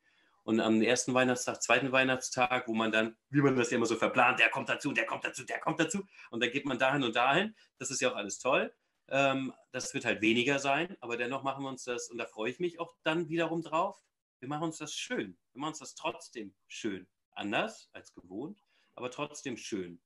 [0.44, 3.96] Und am ersten Weihnachtstag, zweiten Weihnachtstag, wo man dann, wie man das ja immer so
[3.96, 6.06] verplant, der kommt dazu, der kommt dazu, der kommt dazu.
[6.30, 7.56] Und dann geht man dahin und dahin.
[7.78, 8.72] Das ist ja auch alles toll.
[9.08, 12.50] Ähm, das wird halt weniger sein, aber dennoch machen wir uns das, und da freue
[12.50, 14.00] ich mich auch dann wiederum drauf.
[14.38, 15.36] Wir machen uns das schön.
[15.52, 17.08] Wir machen uns das trotzdem schön.
[17.32, 18.62] Anders als gewohnt,
[18.94, 20.00] aber trotzdem schön.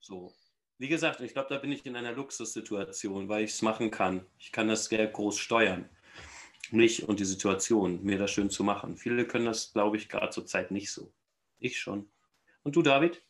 [0.00, 0.34] So.
[0.78, 4.26] Wie gesagt, ich glaube, da bin ich in einer Luxussituation, weil ich es machen kann.
[4.38, 5.88] Ich kann das sehr groß steuern.
[6.70, 8.96] Mich und die Situation, mir das schön zu machen.
[8.96, 11.12] Viele können das, glaube ich, gerade zur Zeit nicht so.
[11.58, 12.10] Ich schon.
[12.62, 13.22] Und du, David?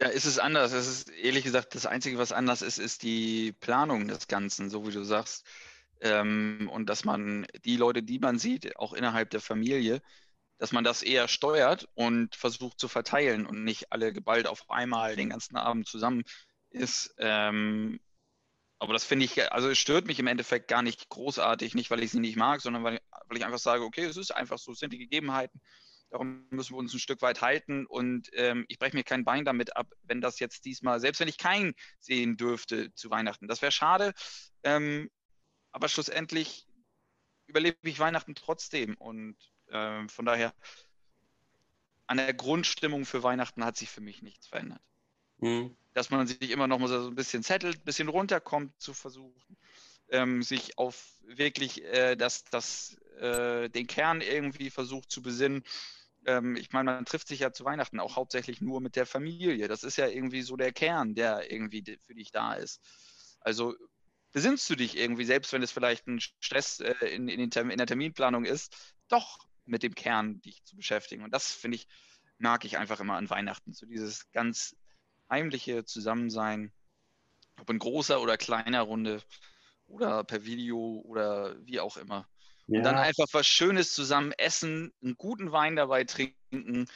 [0.00, 0.72] Ja, ist es anders.
[0.72, 4.86] Es ist ehrlich gesagt, das Einzige, was anders ist, ist die Planung des Ganzen, so
[4.86, 5.46] wie du sagst.
[6.00, 10.00] Ähm, und dass man die Leute, die man sieht, auch innerhalb der Familie,
[10.60, 15.16] dass man das eher steuert und versucht zu verteilen und nicht alle geballt auf einmal
[15.16, 16.22] den ganzen Abend zusammen
[16.68, 17.14] ist.
[17.16, 17.98] Ähm,
[18.78, 22.02] aber das finde ich, also es stört mich im Endeffekt gar nicht großartig, nicht weil
[22.02, 24.72] ich sie nicht mag, sondern weil, weil ich einfach sage, okay, es ist einfach so,
[24.72, 25.62] es sind die Gegebenheiten.
[26.10, 29.46] Darum müssen wir uns ein Stück weit halten und ähm, ich breche mir kein Bein
[29.46, 33.48] damit ab, wenn das jetzt diesmal, selbst wenn ich keinen sehen dürfte zu Weihnachten.
[33.48, 34.12] Das wäre schade,
[34.62, 35.08] ähm,
[35.72, 36.66] aber schlussendlich
[37.46, 39.38] überlebe ich Weihnachten trotzdem und
[39.70, 40.54] ähm, von daher
[42.06, 44.82] an der Grundstimmung für Weihnachten hat sich für mich nichts verändert.
[45.40, 45.74] Hm.
[45.94, 49.56] dass man sich immer noch mal so ein bisschen zettelt, ein bisschen runterkommt, zu versuchen,
[50.10, 55.64] ähm, sich auf wirklich äh, das, das, äh, den Kern irgendwie versucht zu besinnen.
[56.26, 59.66] Ähm, ich meine, man trifft sich ja zu Weihnachten auch hauptsächlich nur mit der Familie.
[59.66, 62.80] Das ist ja irgendwie so der Kern, der irgendwie für dich da ist.
[63.40, 63.74] Also
[64.32, 67.86] besinnst du dich irgendwie, selbst wenn es vielleicht ein Stress äh, in, in, in, der
[67.86, 68.76] Terminplanung ist,
[69.08, 71.24] doch mit dem Kern dich zu beschäftigen.
[71.24, 71.86] Und das finde ich,
[72.38, 73.72] mag ich einfach immer an Weihnachten.
[73.72, 74.76] So dieses ganz
[75.28, 76.72] heimliche Zusammensein,
[77.60, 79.22] ob in großer oder kleiner Runde
[79.86, 82.28] oder per Video oder wie auch immer.
[82.66, 82.78] Ja.
[82.78, 86.88] Und dann einfach was Schönes zusammen essen, einen guten Wein dabei trinken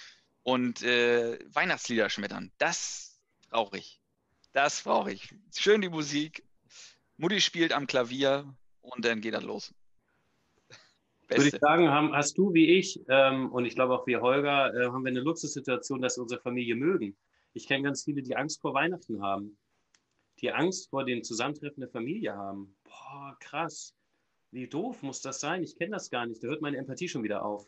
[0.43, 2.53] und äh, Weihnachtslieder schmettern.
[2.59, 4.01] Das brauche ich.
[4.53, 5.35] Das brauche ich.
[5.57, 6.45] Schön die Musik.
[7.17, 9.75] Mutti spielt am Klavier und dann geht das los.
[11.27, 11.45] Beste.
[11.45, 14.75] Würde ich sagen, haben, hast du wie ich ähm, und ich glaube auch wie Holger,
[14.75, 17.17] äh, haben wir eine Luxussituation, dass wir unsere Familie mögen.
[17.53, 19.57] Ich kenne ganz viele, die Angst vor Weihnachten haben.
[20.41, 22.77] Die Angst vor dem Zusammentreffen der Familie haben.
[22.85, 23.95] Boah, krass.
[24.51, 25.63] Wie doof muss das sein?
[25.63, 26.43] Ich kenne das gar nicht.
[26.43, 27.67] Da hört meine Empathie schon wieder auf.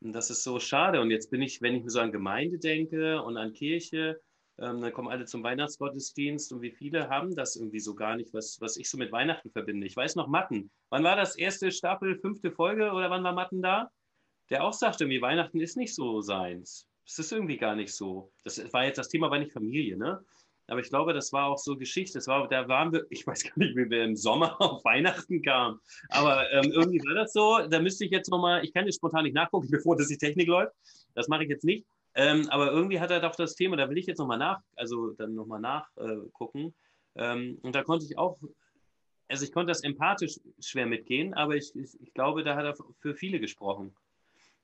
[0.00, 1.00] Und das ist so schade.
[1.00, 4.20] Und jetzt bin ich, wenn ich mir so an Gemeinde denke und an Kirche,
[4.60, 8.32] ähm, dann kommen alle zum Weihnachtsgottesdienst und wie viele haben das irgendwie so gar nicht,
[8.34, 9.86] was, was ich so mit Weihnachten verbinde.
[9.86, 10.70] Ich weiß noch Matten.
[10.90, 13.90] Wann war das erste Staffel, fünfte Folge oder wann war Matten da?
[14.50, 16.86] Der auch sagte mir, Weihnachten ist nicht so seins.
[17.06, 18.30] Es ist irgendwie gar nicht so.
[18.44, 20.24] Das war jetzt das Thema, war nicht Familie, ne?
[20.66, 22.18] Aber ich glaube, das war auch so Geschichte.
[22.18, 25.42] Das war, da waren wir, ich weiß gar nicht, wie wir im Sommer auf Weihnachten
[25.42, 25.80] kamen.
[26.10, 27.58] Aber ähm, irgendwie war das so.
[27.68, 30.48] Da müsste ich jetzt nochmal, ich kann jetzt spontan nicht nachgucken, bevor das die Technik
[30.48, 30.72] läuft.
[31.14, 31.86] Das mache ich jetzt nicht.
[32.14, 35.12] Ähm, aber irgendwie hat er doch das Thema, da will ich jetzt nochmal nach, also
[35.12, 36.74] dann nochmal nachgucken.
[37.14, 38.38] Äh, ähm, und da konnte ich auch,
[39.28, 42.76] also ich konnte das empathisch schwer mitgehen, aber ich, ich, ich, glaube, da hat er
[42.98, 43.94] für viele gesprochen.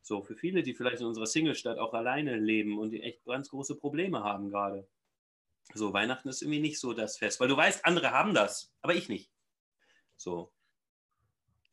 [0.03, 3.51] So, für viele, die vielleicht in unserer Singlestadt auch alleine leben und die echt ganz
[3.51, 4.87] große Probleme haben gerade.
[5.75, 8.95] So, Weihnachten ist irgendwie nicht so das Fest, weil du weißt, andere haben das, aber
[8.95, 9.31] ich nicht.
[10.17, 10.53] So.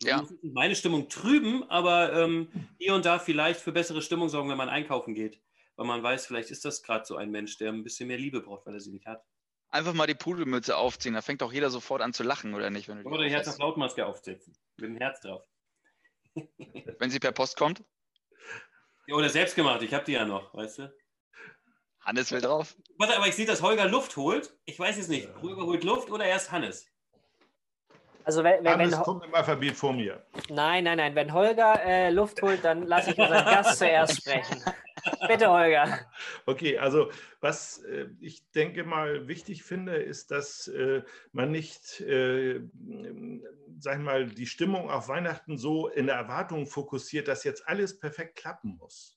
[0.04, 0.28] Ja.
[0.42, 4.70] Meine Stimmung trüben, aber ähm, hier und da vielleicht für bessere Stimmung sorgen, wenn man
[4.70, 5.40] einkaufen geht
[5.76, 8.42] weil man weiß, vielleicht ist das gerade so ein Mensch, der ein bisschen mehr Liebe
[8.42, 9.24] braucht, weil er sie nicht hat.
[9.70, 12.88] Einfach mal die Pudelmütze aufziehen, da fängt auch jeder sofort an zu lachen, oder nicht?
[12.88, 15.44] Wenn du oder die Herz auf Lautmaske aufsetzen, mit dem Herz drauf.
[17.00, 17.84] wenn sie per Post kommt?
[19.08, 20.94] Ja, oder selbst gemacht, ich habe die ja noch, weißt du?
[22.02, 22.76] Hannes will drauf.
[22.98, 24.54] Warte, aber ich sehe, dass Holger Luft holt.
[24.66, 25.30] Ich weiß es nicht.
[25.42, 26.86] Holger holt Luft oder erst Hannes?
[28.26, 30.26] Also wenn, wenn, Hannes wenn kommt im Alphabet vor mir.
[30.50, 31.16] Nein, nein, nein.
[31.16, 34.62] Wenn Holger äh, Luft holt, dann lasse ich unseren Gast zuerst sprechen.
[35.28, 36.00] Bitte, Holger.
[36.46, 37.10] Okay, also
[37.42, 42.62] was äh, ich denke mal wichtig finde, ist, dass äh, man nicht, äh,
[43.80, 48.00] sag ich mal, die Stimmung auf Weihnachten so in der Erwartung fokussiert, dass jetzt alles
[48.00, 49.13] perfekt klappen muss.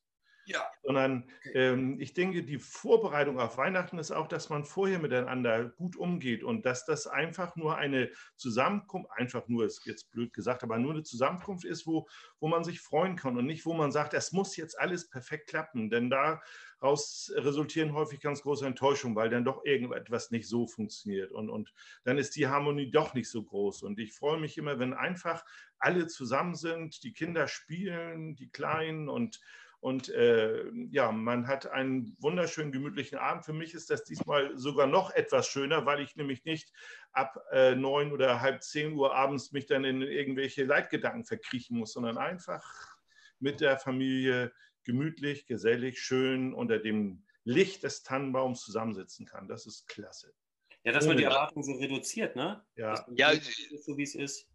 [0.47, 0.65] Ja.
[0.83, 5.97] Sondern ähm, ich denke, die Vorbereitung auf Weihnachten ist auch, dass man vorher miteinander gut
[5.97, 10.79] umgeht und dass das einfach nur eine Zusammenkunft, einfach nur ist jetzt blöd gesagt, aber
[10.79, 12.07] nur eine Zusammenkunft ist, wo,
[12.39, 15.49] wo man sich freuen kann und nicht, wo man sagt, es muss jetzt alles perfekt
[15.49, 15.91] klappen.
[15.91, 21.51] Denn daraus resultieren häufig ganz große Enttäuschungen, weil dann doch irgendetwas nicht so funktioniert und,
[21.51, 21.73] und
[22.05, 23.83] dann ist die Harmonie doch nicht so groß.
[23.83, 25.45] Und ich freue mich immer, wenn einfach
[25.79, 29.41] alle zusammen sind, die Kinder spielen, die Kleinen und
[29.81, 33.45] und äh, ja, man hat einen wunderschönen, gemütlichen Abend.
[33.45, 36.73] Für mich ist das diesmal sogar noch etwas schöner, weil ich nämlich nicht
[37.13, 41.93] ab äh, neun oder halb zehn Uhr abends mich dann in irgendwelche Leitgedanken verkriechen muss,
[41.93, 42.65] sondern einfach
[43.39, 49.47] mit der Familie gemütlich, gesellig, schön unter dem Licht des Tannenbaums zusammensitzen kann.
[49.47, 50.35] Das ist klasse.
[50.85, 52.65] Ja, dass man die Erwartungen so reduziert, ne?
[52.77, 54.49] Ja, ja so wie es ist.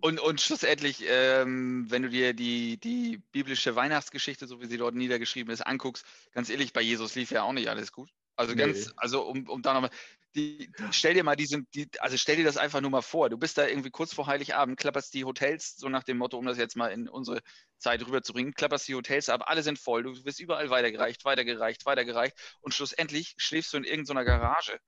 [0.00, 4.94] Und, und schlussendlich, ähm, wenn du dir die, die biblische Weihnachtsgeschichte, so wie sie dort
[4.94, 8.10] niedergeschrieben ist, anguckst, ganz ehrlich, bei Jesus lief ja auch nicht alles gut.
[8.36, 8.92] Also ganz, nee.
[8.96, 9.90] also um, um da nochmal,
[10.34, 13.28] die, stell dir mal diesen, die, also stell dir das einfach nur mal vor.
[13.28, 16.46] Du bist da irgendwie kurz vor Heiligabend, klapperst die Hotels, so nach dem Motto, um
[16.46, 17.42] das jetzt mal in unsere
[17.78, 22.36] Zeit rüberzubringen, klapperst die Hotels ab, alle sind voll, du wirst überall weitergereicht, weitergereicht, weitergereicht
[22.60, 24.78] und schlussendlich schläfst du in irgendeiner Garage.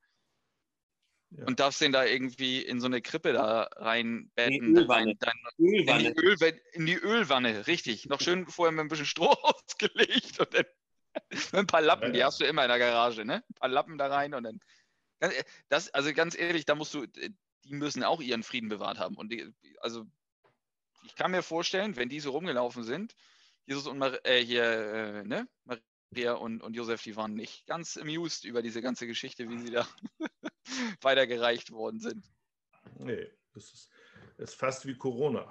[1.37, 1.47] Ja.
[1.47, 4.53] Und darfst den da irgendwie in so eine Krippe da reinbetten.
[4.53, 8.07] In, die Ölwanne, in die Ölwanne, richtig.
[8.07, 10.65] Noch schön vorher mit ein bisschen Stroh ausgelegt und dann
[11.31, 13.43] mit ein paar Lappen, ja, die hast du immer in der Garage, ne?
[13.49, 14.61] Ein paar Lappen da rein und dann.
[15.69, 19.17] Das, also ganz ehrlich, da musst du, die müssen auch ihren Frieden bewahrt haben.
[19.17, 20.05] Und die, also
[21.05, 23.15] ich kann mir vorstellen, wenn die so rumgelaufen sind,
[23.65, 25.49] Jesus und Mar äh, hier, äh, ne?
[25.65, 25.83] Maria
[26.41, 29.87] und, und Josef, die waren nicht ganz amused über diese ganze Geschichte, wie sie da
[31.01, 32.25] weitergereicht worden sind.
[32.99, 33.91] Nee, das ist,
[34.39, 35.47] ist fast wie Corona.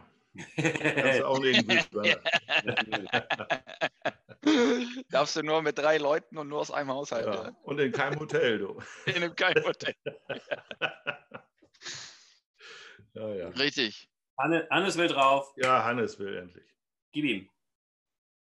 [0.58, 2.04] Das ist auch nicht da
[5.10, 7.28] darfst du nur mit drei Leuten und nur aus einem Haushalt.
[7.28, 7.46] Ja.
[7.46, 7.56] Ja.
[7.64, 8.82] Und in keinem Hotel, du.
[9.06, 9.96] In einem Geheimhotel.
[13.14, 13.48] Ja, ja.
[13.50, 14.10] Richtig.
[14.38, 15.54] Hanne, Hannes will drauf.
[15.58, 16.66] ja, Hannes will endlich.
[17.12, 17.50] Gib ihm.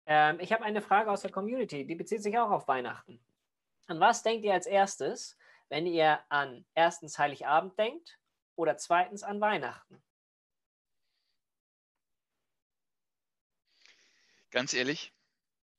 [0.07, 3.25] Ähm, ich habe eine Frage aus der Community, die bezieht sich auch auf Weihnachten.
[3.87, 5.39] An was denkt ihr als erstes,
[5.69, 8.19] wenn ihr an erstens Heiligabend denkt
[8.57, 10.03] oder zweitens an Weihnachten?
[14.51, 15.13] Ganz ehrlich,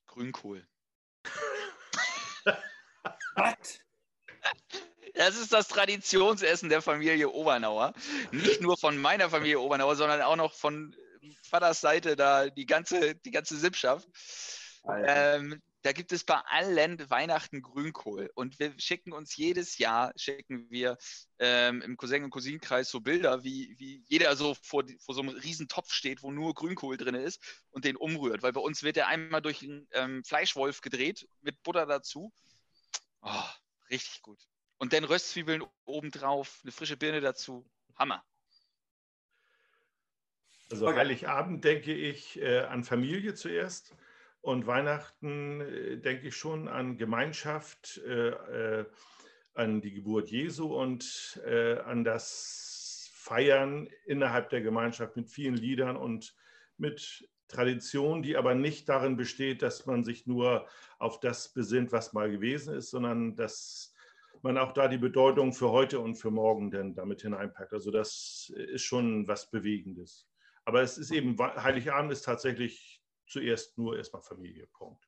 [0.07, 0.67] Grünkohl.
[3.35, 3.79] Was?
[5.13, 7.93] Das ist das Traditionsessen der Familie Obernauer.
[8.31, 10.93] Nicht nur von meiner Familie Obernauer, sondern auch noch von
[11.43, 14.07] Vaters Seite da die ganze, die ganze Sippschaft.
[14.87, 18.31] Ähm, da gibt es bei allen Weihnachten Grünkohl.
[18.33, 20.97] Und wir schicken uns jedes Jahr, schicken wir
[21.37, 25.35] ähm, im Cousin- und Cousinenkreis so Bilder, wie, wie jeder so vor, vor so einem
[25.37, 28.41] riesen Topf steht, wo nur Grünkohl drin ist und den umrührt.
[28.41, 32.33] Weil bei uns wird der einmal durch einen ähm, Fleischwolf gedreht, mit Butter dazu.
[33.21, 33.43] Oh,
[33.91, 34.39] richtig gut.
[34.77, 37.69] Und dann Röstzwiebeln obendrauf, eine frische Birne dazu.
[37.95, 38.23] Hammer.
[40.71, 43.95] Also Heiligabend denke ich äh, an Familie zuerst
[44.41, 48.85] und Weihnachten äh, denke ich schon an Gemeinschaft, äh, äh,
[49.53, 55.97] an die Geburt Jesu und äh, an das Feiern innerhalb der Gemeinschaft mit vielen Liedern
[55.97, 56.35] und
[56.77, 60.67] mit Tradition, die aber nicht darin besteht, dass man sich nur
[60.99, 63.93] auf das besinnt, was mal gewesen ist, sondern dass
[64.41, 67.73] man auch da die Bedeutung für heute und für morgen denn damit hineinpackt.
[67.73, 70.27] Also das ist schon was Bewegendes.
[70.65, 74.67] Aber es ist eben, Heiligabend ist tatsächlich zuerst nur erstmal Familie.
[74.67, 75.07] Punkt.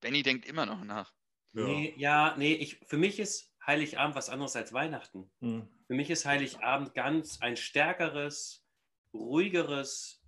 [0.00, 1.14] Benny denkt immer noch nach.
[1.52, 1.64] Ja.
[1.64, 5.30] Nee, ja, nee, ich, für mich ist Heiligabend was anderes als Weihnachten.
[5.40, 5.68] Hm.
[5.86, 8.66] Für mich ist Heiligabend ganz ein stärkeres,
[9.12, 10.22] ruhigeres,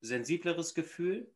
[0.00, 1.34] sensibleres Gefühl.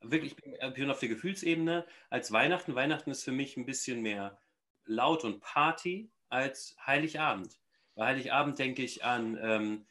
[0.00, 2.74] Wirklich, ich bin, bin auf der Gefühlsebene als Weihnachten.
[2.74, 4.40] Weihnachten ist für mich ein bisschen mehr
[4.84, 7.58] laut und Party als Heiligabend.
[7.94, 9.86] Bei Heiligabend denke ich an ähm,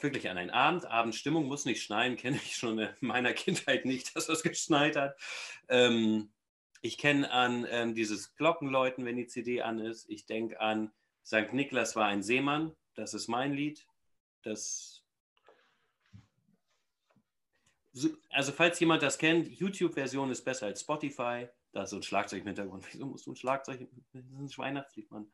[0.00, 0.86] wirklich an einen Abend.
[0.86, 5.16] Abendstimmung muss nicht schneien, kenne ich schon in meiner Kindheit nicht, dass es geschneit hat.
[5.68, 6.30] Ähm,
[6.82, 10.08] ich kenne an ähm, dieses Glockenläuten, wenn die CD an ist.
[10.08, 10.92] Ich denke an
[11.24, 11.52] St.
[11.52, 12.74] Niklas war ein Seemann.
[12.94, 13.86] Das ist mein Lied.
[14.42, 15.02] Das
[17.92, 21.48] So- also falls jemand das kennt, YouTube-Version ist besser als Spotify.
[21.72, 22.86] Da ist so ein Schlagzeug im Hintergrund.
[22.92, 23.88] Wieso musst du ein Schlagzeug?
[24.12, 25.32] Das ist ein Weihnachtslied, Mann.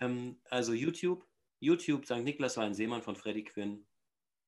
[0.00, 1.24] Ähm, also YouTube.
[1.62, 2.18] YouTube, St.
[2.18, 3.86] Niklas war ein Seemann von Freddie Quinn.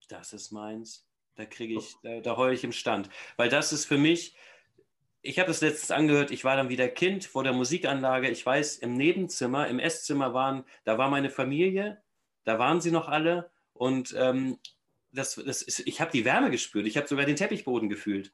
[0.09, 1.07] Das ist meins.
[1.37, 3.09] Da kriege ich, da, da heule ich im Stand.
[3.37, 4.37] Weil das ist für mich,
[5.23, 8.29] ich habe das letztens angehört, ich war dann wieder Kind vor der Musikanlage.
[8.31, 12.03] Ich weiß, im Nebenzimmer, im Esszimmer waren, da war meine Familie,
[12.45, 14.59] da waren sie noch alle und ähm,
[15.13, 16.87] das, das ist, ich habe die Wärme gespürt.
[16.87, 18.33] Ich habe sogar den Teppichboden gefühlt.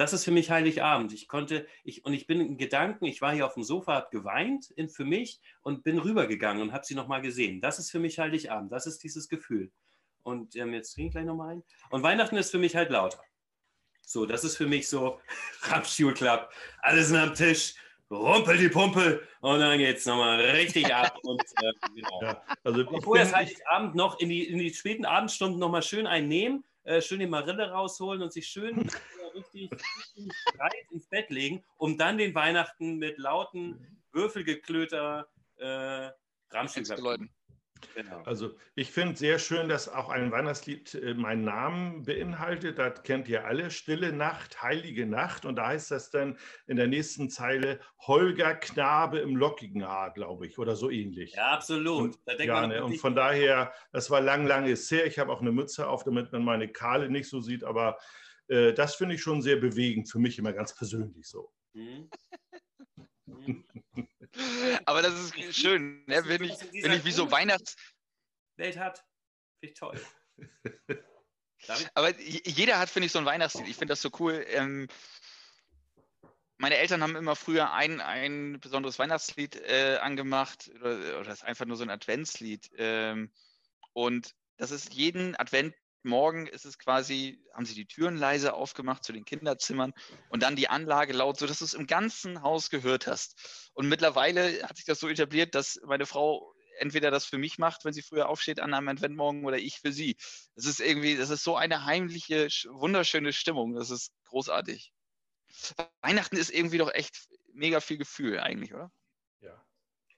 [0.00, 1.12] Das ist für mich Heiligabend.
[1.12, 4.08] Ich konnte, ich, und ich bin in Gedanken, ich war hier auf dem Sofa, habe
[4.10, 7.60] geweint in, für mich und bin rübergegangen und habe sie nochmal gesehen.
[7.60, 8.72] Das ist für mich Heiligabend.
[8.72, 9.70] Das ist dieses Gefühl.
[10.22, 11.62] Und ähm, jetzt trinke ich gleich nochmal ein.
[11.90, 13.22] Und Weihnachten ist für mich halt lauter.
[14.00, 15.20] So, das ist für mich so
[15.64, 16.50] Ramschulklapp.
[16.80, 17.74] Alle sind am Tisch,
[18.10, 21.18] rumpel die Pumpe und dann geht's nochmal richtig ab.
[21.24, 22.22] Und, äh, genau.
[22.22, 26.64] Ja, also bin, ist Heiligabend noch in die, in die späten Abendstunden nochmal schön einnehmen,
[26.84, 28.88] äh, schön die Marille rausholen und sich schön
[29.54, 29.70] richtig,
[30.56, 36.10] breit ins Bett legen, um dann den Weihnachten mit lauten Würfelgeklöter äh,
[36.50, 36.98] Ramschüler.
[36.98, 37.30] Leuten.
[37.94, 38.22] Genau.
[38.24, 42.78] Also ich finde sehr schön, dass auch ein Weihnachtslied äh, meinen Namen beinhaltet.
[42.78, 43.70] Das kennt ihr alle.
[43.70, 45.44] Stille Nacht, heilige Nacht.
[45.44, 50.46] Und da heißt das dann in der nächsten Zeile Holger Knabe im lockigen Haar, glaube
[50.46, 51.34] ich, oder so ähnlich.
[51.34, 52.00] Ja, absolut.
[52.00, 55.06] Und, Da denkt ja, man ne, und von daher, das war lang, lang ist her.
[55.06, 57.64] Ich habe auch eine Mütze auf, damit man meine Kahle nicht so sieht.
[57.64, 57.98] Aber
[58.50, 61.52] äh, das finde ich schon sehr bewegend, für mich immer ganz persönlich so.
[61.72, 62.10] Mhm.
[64.84, 66.22] Aber das ist schön, ne?
[66.26, 67.76] wenn, ich, wenn ich wie so Weihnachts...
[68.56, 69.04] Welt hat.
[69.60, 70.00] Finde ich toll.
[71.94, 73.68] Aber jeder hat, finde ich, so ein Weihnachtslied.
[73.68, 74.44] Ich finde das so cool.
[74.48, 74.88] Ähm,
[76.58, 81.44] meine Eltern haben immer früher ein, ein besonderes Weihnachtslied äh, angemacht oder, oder das ist
[81.44, 82.70] einfach nur so ein Adventslied.
[82.76, 83.30] Ähm,
[83.92, 85.36] und das ist jeden
[86.00, 89.92] Adventmorgen ist es quasi, haben sie die Türen leise aufgemacht zu den Kinderzimmern
[90.30, 93.70] und dann die Anlage laut, sodass du es im ganzen Haus gehört hast.
[93.74, 97.84] Und mittlerweile hat sich das so etabliert, dass meine Frau entweder das für mich macht,
[97.84, 100.16] wenn sie früher aufsteht an einem Adventmorgen oder ich für sie.
[100.54, 103.74] Das ist irgendwie, das ist so eine heimliche, sch- wunderschöne Stimmung.
[103.74, 104.94] Das ist großartig.
[106.00, 108.90] Weihnachten ist irgendwie doch echt mega viel Gefühl eigentlich, oder?
[109.40, 109.62] Ja.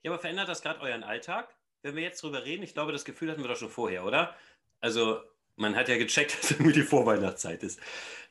[0.02, 1.56] Ja, aber verändert das gerade euren Alltag?
[1.82, 4.36] Wenn wir jetzt drüber reden, ich glaube, das Gefühl hatten wir doch schon vorher, oder?
[4.78, 5.22] Also,
[5.56, 7.80] man hat ja gecheckt, dass irgendwie die Vorweihnachtszeit ist.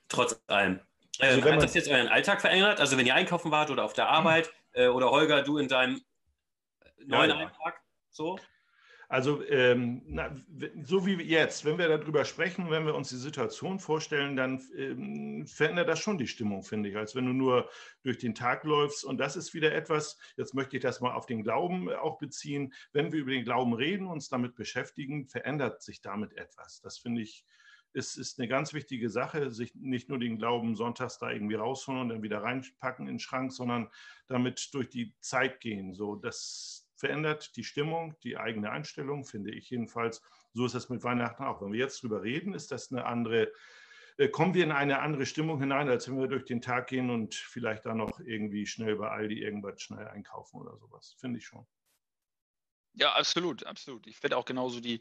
[0.08, 0.80] Trotz allem.
[1.20, 2.80] Ähm, Also wenn hat das jetzt euren Alltag verändert?
[2.80, 6.02] Also wenn ihr einkaufen wart oder auf der Arbeit äh, oder Holger, du in deinem
[7.06, 7.38] neuen ja.
[7.38, 7.82] Alltag?
[8.10, 8.40] So?
[9.12, 10.34] Also ähm, na,
[10.84, 15.46] so wie jetzt, wenn wir darüber sprechen, wenn wir uns die Situation vorstellen, dann ähm,
[15.48, 17.70] verändert das schon die Stimmung, finde ich, als wenn du nur
[18.04, 19.04] durch den Tag läufst.
[19.04, 22.20] Und das ist wieder etwas, jetzt möchte ich das mal auf den Glauben äh, auch
[22.20, 22.74] beziehen.
[22.94, 26.80] Wenn wir über den Glauben reden, uns damit beschäftigen, verändert sich damit etwas.
[26.80, 27.44] Das finde ich,
[27.92, 32.00] ist, ist eine ganz wichtige Sache, sich nicht nur den Glauben sonntags da irgendwie rausholen
[32.00, 33.90] und dann wieder reinpacken in den Schrank, sondern
[34.28, 35.94] damit durch die Zeit gehen.
[35.94, 40.22] So, das verändert die Stimmung, die eigene Einstellung, finde ich jedenfalls.
[40.54, 41.62] So ist es mit Weihnachten auch.
[41.62, 43.52] Wenn wir jetzt drüber reden, ist das eine andere,
[44.18, 47.10] äh, kommen wir in eine andere Stimmung hinein, als wenn wir durch den Tag gehen
[47.10, 51.16] und vielleicht dann noch irgendwie schnell bei Aldi irgendwas schnell einkaufen oder sowas.
[51.20, 51.68] Finde ich schon.
[52.94, 54.06] Ja, absolut, absolut.
[54.08, 55.00] Ich finde auch genauso die,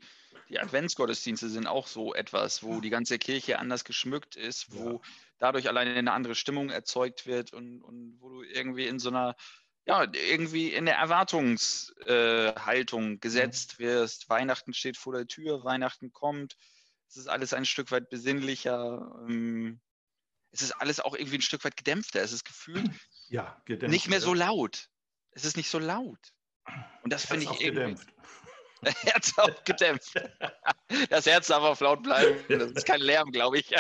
[0.49, 5.01] die Adventsgottesdienste sind auch so etwas, wo die ganze Kirche anders geschmückt ist, wo Ja.
[5.39, 9.35] dadurch alleine eine andere Stimmung erzeugt wird und, und wo du irgendwie in so einer,
[9.91, 14.29] ja, irgendwie in der Erwartungshaltung gesetzt wirst.
[14.29, 16.57] Weihnachten steht vor der Tür, Weihnachten kommt.
[17.09, 19.21] Es ist alles ein Stück weit besinnlicher.
[19.29, 19.81] ähm,
[20.53, 22.21] Es ist alles auch irgendwie ein Stück weit gedämpfter.
[22.23, 22.85] Es ist gefühlt
[23.29, 23.93] Ja, gedämpft.
[23.93, 24.89] nicht mehr so laut.
[25.33, 26.19] Es ist nicht so laut.
[27.03, 27.95] Und das finde ich irgendwie.
[27.97, 28.09] gedämpft.
[29.03, 30.15] Herz auch gedämpft.
[31.09, 32.37] Das Herz darf auf laut bleiben.
[32.49, 33.71] Das ist kein Lärm, glaube ich.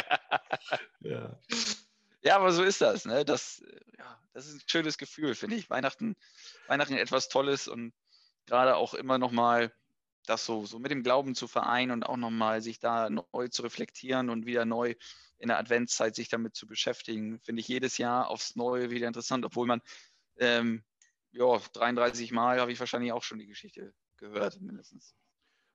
[1.00, 1.40] Ja.
[2.22, 3.04] Ja, aber so ist das.
[3.04, 3.24] Ne?
[3.24, 5.70] Das, äh, ja, das ist ein schönes Gefühl, finde ich.
[5.70, 6.16] Weihnachten,
[6.66, 7.92] Weihnachten etwas Tolles und
[8.46, 9.72] gerade auch immer nochmal
[10.26, 13.62] das so, so mit dem Glauben zu vereinen und auch nochmal sich da neu zu
[13.62, 14.94] reflektieren und wieder neu
[15.38, 19.44] in der Adventszeit sich damit zu beschäftigen, finde ich jedes Jahr aufs Neue wieder interessant,
[19.46, 19.80] obwohl man,
[20.36, 20.84] ähm,
[21.32, 25.14] ja, 33 Mal habe ich wahrscheinlich auch schon die Geschichte gehört, mindestens.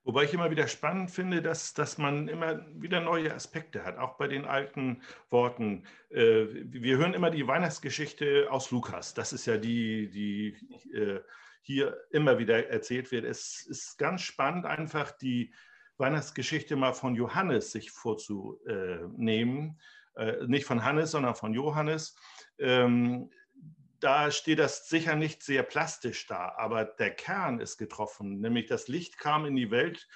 [0.05, 4.17] Wobei ich immer wieder spannend finde, dass, dass man immer wieder neue Aspekte hat, auch
[4.17, 5.87] bei den alten Worten.
[6.11, 9.15] Äh, Wir hören immer die Weihnachtsgeschichte aus Lukas.
[9.15, 11.21] Das ist ja die, die äh,
[11.63, 13.25] hier immer wieder erzählt wird.
[13.25, 15.51] Es ist ganz spannend, einfach die
[15.97, 19.79] Weihnachtsgeschichte mal von Johannes sich vorzunehmen.
[20.15, 22.15] Äh, Nicht von Hannes, sondern von Johannes.
[24.05, 28.87] Da steht das sicher nicht sehr plastisch da, aber der Kern ist getroffen, nämlich das
[28.87, 30.07] Licht kam in die Welt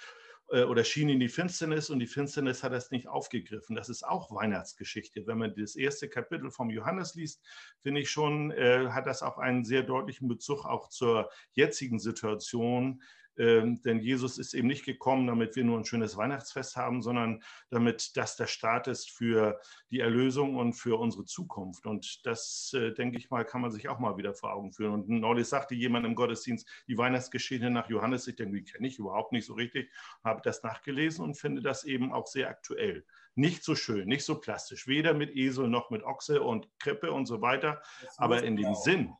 [0.51, 3.75] äh, oder schien in die Finsternis und die Finsternis hat das nicht aufgegriffen.
[3.75, 5.25] Das ist auch Weihnachtsgeschichte.
[5.25, 7.43] Wenn man das erste Kapitel vom Johannes liest,
[7.81, 13.01] finde ich schon, äh, hat das auch einen sehr deutlichen Bezug auch zur jetzigen Situation.
[13.39, 17.41] Ähm, denn Jesus ist eben nicht gekommen, damit wir nur ein schönes Weihnachtsfest haben, sondern
[17.69, 19.59] damit das der Start ist für
[19.91, 21.85] die Erlösung und für unsere Zukunft.
[21.87, 24.93] Und das, äh, denke ich mal, kann man sich auch mal wieder vor Augen führen.
[24.93, 28.99] Und neulich sagte jemand im Gottesdienst, die Weihnachtsgeschichte nach Johannes, ich denke, die kenne ich
[28.99, 29.89] überhaupt nicht so richtig,
[30.23, 33.05] habe das nachgelesen und finde das eben auch sehr aktuell.
[33.35, 37.25] Nicht so schön, nicht so plastisch, weder mit Esel noch mit Ochse und Krippe und
[37.25, 37.81] so weiter,
[38.17, 39.13] aber in dem Sinn.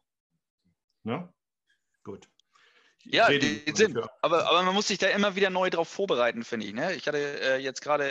[1.03, 1.31] Ne?
[2.03, 2.29] Gut.
[3.05, 3.97] Ja, den Sinn.
[4.21, 6.73] Aber, aber man muss sich da immer wieder neu drauf vorbereiten, finde ich.
[6.73, 6.93] Ne?
[6.95, 8.09] Ich hatte äh, jetzt gerade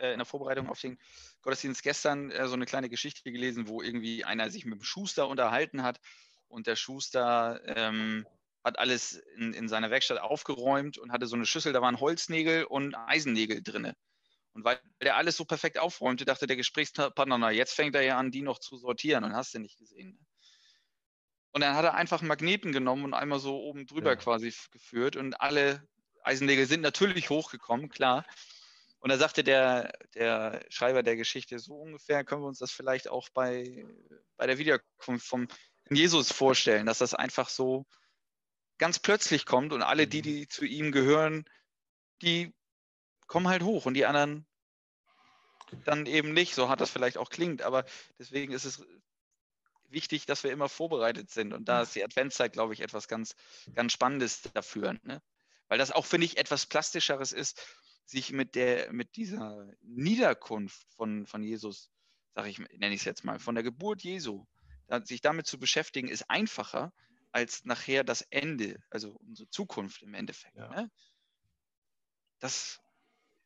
[0.00, 0.98] äh, in der Vorbereitung auf den
[1.42, 5.28] Gottesdienst gestern äh, so eine kleine Geschichte gelesen, wo irgendwie einer sich mit dem Schuster
[5.28, 6.00] unterhalten hat
[6.48, 8.26] und der Schuster ähm,
[8.64, 12.64] hat alles in, in seiner Werkstatt aufgeräumt und hatte so eine Schüssel, da waren Holznägel
[12.64, 13.92] und Eisennägel drin.
[14.52, 18.18] Und weil der alles so perfekt aufräumte, dachte der Gesprächspartner, na, jetzt fängt er ja
[18.18, 20.18] an, die noch zu sortieren und hast du nicht gesehen.
[21.52, 24.16] Und dann hat er einfach einen Magneten genommen und einmal so oben drüber Ja.
[24.16, 25.82] quasi geführt und alle
[26.22, 28.24] Eisennägel sind natürlich hochgekommen, klar.
[29.00, 33.08] Und da sagte der, der Schreiber der Geschichte, so ungefähr können wir uns das vielleicht
[33.08, 33.86] auch bei,
[34.36, 35.48] bei der Wiederkunft vom
[35.88, 37.86] Jesus vorstellen, dass das einfach so
[38.78, 41.44] ganz plötzlich kommt und alle die, die zu ihm gehören,
[42.22, 42.54] die
[43.26, 44.46] kommen halt hoch und die anderen
[45.84, 46.54] dann eben nicht.
[46.54, 47.84] So hart das vielleicht auch klingt, aber
[48.18, 48.84] deswegen ist es
[49.90, 51.52] wichtig, dass wir immer vorbereitet sind.
[51.52, 53.34] Und da ist die Adventszeit, glaube ich, etwas ganz,
[53.74, 54.94] ganz Spannendes dafür.
[55.02, 55.22] Ne?
[55.68, 57.60] Weil das auch, finde ich, etwas Plastischeres ist,
[58.04, 61.90] sich mit der, mit dieser Niederkunft von, von Jesus,
[62.34, 64.46] sage ich, nenne ich es jetzt mal, von der Geburt Jesu,
[65.04, 66.92] sich damit zu beschäftigen, ist einfacher
[67.32, 70.56] als nachher das Ende, also unsere Zukunft im Endeffekt.
[70.56, 70.68] Ja.
[70.68, 70.90] Ne?
[72.40, 72.80] Das,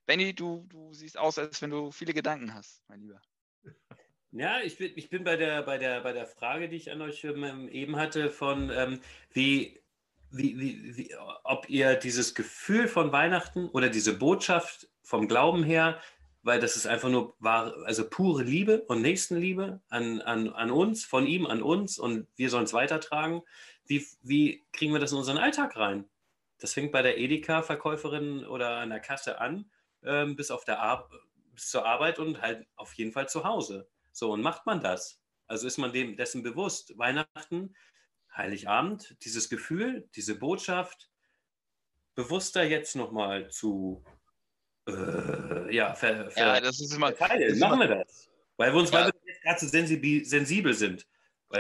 [0.07, 3.21] Benny, du, du siehst aus, als wenn du viele Gedanken hast, mein Lieber.
[4.37, 7.01] Ja, ich bin, ich bin bei, der, bei, der, bei der Frage, die ich an
[7.01, 9.01] euch ähm, eben hatte, von ähm,
[9.33, 9.81] wie,
[10.33, 16.01] wie, wie, wie, ob ihr dieses Gefühl von Weihnachten oder diese Botschaft vom Glauben her,
[16.43, 21.05] weil das ist einfach nur wahre, also pure Liebe und Nächstenliebe an, an, an uns,
[21.05, 23.43] von ihm an uns und wir sollen es weitertragen.
[23.87, 26.07] Wie, wie kriegen wir das in unseren Alltag rein?
[26.59, 29.71] Das fängt bei der Edeka-Verkäuferin oder an der Kasse an,
[30.03, 31.09] ähm, bis, auf der Ar
[31.53, 33.89] bis zur Arbeit und halt auf jeden Fall zu Hause.
[34.15, 35.21] So, und macht man das?
[35.49, 37.75] Also ist man dem dessen bewusst, Weihnachten,
[38.35, 41.11] Heiligabend, dieses Gefühl, diese Botschaft,
[42.15, 44.05] bewusster jetzt nochmal zu
[44.87, 47.13] äh, ja, ver, ver, Ja, das ist immer.
[47.13, 47.43] verteilen.
[47.55, 48.29] ist Machen immer- wir das.
[48.57, 49.01] Weil wir uns, Ja.
[49.01, 51.07] weil wir jetzt gerade so sensibil, sensibel sind.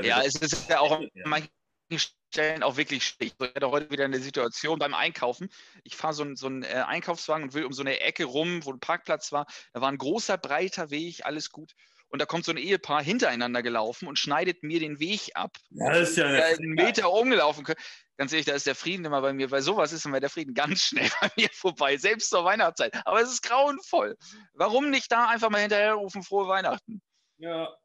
[0.02, 1.48] Ja, es ist ja auch an manchen
[1.96, 3.34] Stellen auch wirklich schlecht.
[3.40, 5.48] Ich hatte heute wieder eine Situation beim Einkaufen.
[5.82, 8.64] Ich fahre so einen so einen, äh, Einkaufswagen und will um so eine Ecke rum,
[8.64, 9.46] wo ein Parkplatz war.
[9.72, 11.74] Da war ein großer, breiter Weg, alles gut.
[12.14, 15.56] Und da kommt so ein Ehepaar hintereinander gelaufen und schneidet mir den Weg ab.
[15.70, 17.80] Ja, das ist ja Ja, einen Meter umgelaufen können.
[18.16, 19.48] Ganz ehrlich, da ist der Frieden immer bei mir.
[19.48, 22.94] Bei sowas ist immer der Frieden ganz schnell bei mir vorbei, selbst zur Weihnachtszeit.
[23.04, 24.16] Aber es ist grauenvoll.
[24.52, 27.02] Warum nicht da einfach mal hinterherrufen, frohe Weihnachten?
[27.38, 27.76] Ja.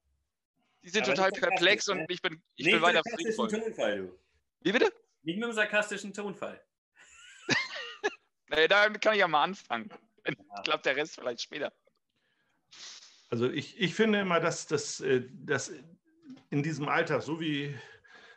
[0.83, 3.49] Die sind Aber total perplex und ich bin, ich Nicht bin weiter friedvoll.
[3.49, 4.19] Tonfall, du.
[4.59, 4.93] Wie bitte?
[5.23, 6.63] Nicht mit dem sarkastischen Tonfall.
[8.51, 9.89] Naja, damit kann ich ja mal anfangen.
[10.23, 11.73] Ich glaube, der Rest vielleicht später.
[13.29, 15.71] Also ich, ich finde immer, dass das äh, dass
[16.49, 17.75] in diesem Alltag, so wie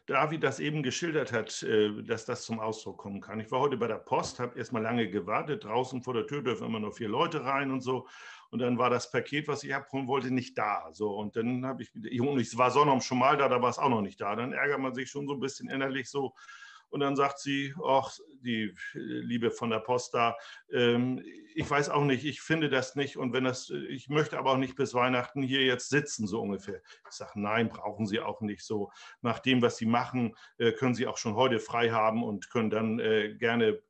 [0.06, 3.40] David das eben geschildert hat, äh, dass das zum Ausdruck kommen kann.
[3.40, 5.64] Ich war heute bei der Post, habe erstmal lange gewartet.
[5.64, 8.06] Draußen vor der Tür dürfen immer nur vier Leute rein und so.
[8.50, 10.90] Und dann war das Paket, was ich abholen wollte, nicht da.
[10.92, 13.78] So, und dann habe ich, und ich war Sonnabend schon mal da, da war es
[13.78, 14.36] auch noch nicht da.
[14.36, 16.34] Dann ärgert man sich schon so ein bisschen innerlich so.
[16.92, 18.12] Und dann sagt sie, ach,
[18.42, 20.36] die Liebe von der Post da,
[20.70, 21.24] ähm,
[21.54, 23.16] ich weiß auch nicht, ich finde das nicht.
[23.16, 26.82] Und wenn das, ich möchte aber auch nicht bis Weihnachten hier jetzt sitzen, so ungefähr.
[27.08, 28.90] Ich sage, nein, brauchen Sie auch nicht so.
[29.22, 32.70] Nach dem, was Sie machen, äh, können Sie auch schon heute frei haben und können
[32.70, 33.80] dann äh, gerne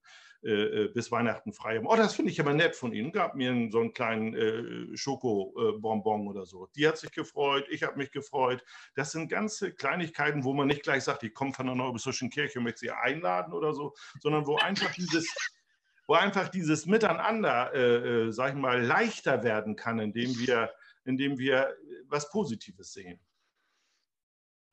[0.43, 1.86] äh, bis Weihnachten frei haben.
[1.86, 3.12] Oh, das finde ich aber nett von Ihnen.
[3.12, 6.66] Gab mir so einen kleinen äh, Schokobonbon oder so.
[6.74, 8.64] Die hat sich gefreut, ich habe mich gefreut.
[8.95, 12.59] Das sind ganze Kleinigkeiten, wo man nicht gleich sagt, ich komme von der Neubisischen Kirche
[12.59, 15.32] und möchte Sie einladen oder so, sondern wo einfach dieses,
[16.07, 20.72] wo einfach dieses Miteinander, äh, äh, sag ich mal, leichter werden kann, indem wir,
[21.05, 21.76] indem wir
[22.09, 23.20] was Positives sehen.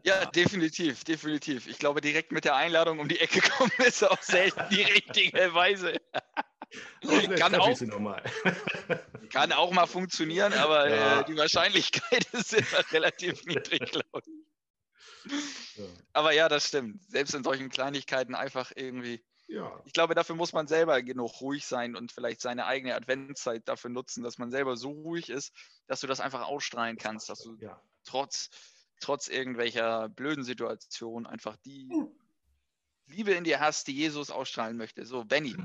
[0.04, 1.68] Ja, definitiv, definitiv.
[1.68, 5.54] Ich glaube, direkt mit der Einladung um die Ecke kommen ist auch selten die richtige
[5.54, 5.96] Weise.
[7.38, 7.78] Kann auch.
[9.34, 11.22] Kann auch mal funktionieren, aber Ja.
[11.22, 15.36] äh, die Wahrscheinlichkeit ist immer relativ niedrig, glaube ich.
[15.76, 15.86] Ja.
[16.14, 17.04] Aber ja, das stimmt.
[17.10, 19.24] Selbst in solchen Kleinigkeiten einfach irgendwie.
[19.48, 23.68] Ja, Ich glaube, dafür muss man selber genug ruhig sein und vielleicht seine eigene Adventszeit
[23.68, 25.54] dafür nutzen, dass man selber so ruhig ist,
[25.88, 27.82] dass du das einfach ausstrahlen kannst, dass du ja.
[28.06, 28.52] trotz,
[29.00, 31.90] trotz irgendwelcher blöden Situation einfach die
[33.08, 35.06] Liebe in dir hast, die Jesus ausstrahlen möchte.
[35.06, 35.56] So, Benny.